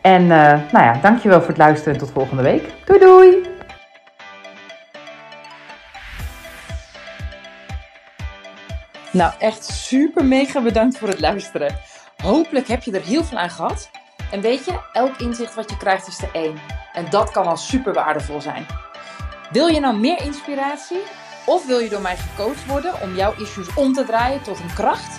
En 0.00 0.26
nou 0.26 0.68
ja, 0.72 0.98
dankjewel 1.02 1.38
voor 1.38 1.48
het 1.48 1.58
luisteren 1.58 1.92
en 1.94 1.98
tot 1.98 2.10
volgende 2.10 2.42
week. 2.42 2.72
Doei 2.84 2.98
doei! 2.98 3.50
Nou, 9.10 9.32
echt 9.38 9.64
super 9.64 10.24
mega 10.24 10.60
bedankt 10.60 10.98
voor 10.98 11.08
het 11.08 11.20
luisteren. 11.20 11.76
Hopelijk 12.22 12.68
heb 12.68 12.82
je 12.82 12.92
er 12.92 13.02
heel 13.02 13.24
veel 13.24 13.38
aan 13.38 13.50
gehad. 13.50 13.90
En 14.30 14.40
weet 14.40 14.64
je, 14.64 14.78
elk 14.92 15.16
inzicht 15.16 15.54
wat 15.54 15.70
je 15.70 15.76
krijgt 15.76 16.06
is 16.06 16.16
de 16.16 16.28
één. 16.32 16.54
En 16.92 17.06
dat 17.10 17.30
kan 17.30 17.46
al 17.46 17.56
super 17.56 17.92
waardevol 17.92 18.40
zijn. 18.40 18.66
Wil 19.50 19.66
je 19.66 19.80
nou 19.80 19.98
meer 19.98 20.22
inspiratie? 20.24 21.02
Of 21.46 21.66
wil 21.66 21.78
je 21.78 21.88
door 21.88 22.00
mij 22.00 22.16
gecoacht 22.16 22.66
worden 22.66 22.94
om 23.02 23.14
jouw 23.14 23.32
issues 23.38 23.74
om 23.74 23.92
te 23.92 24.04
draaien 24.04 24.42
tot 24.42 24.58
een 24.58 24.74
kracht? 24.74 25.18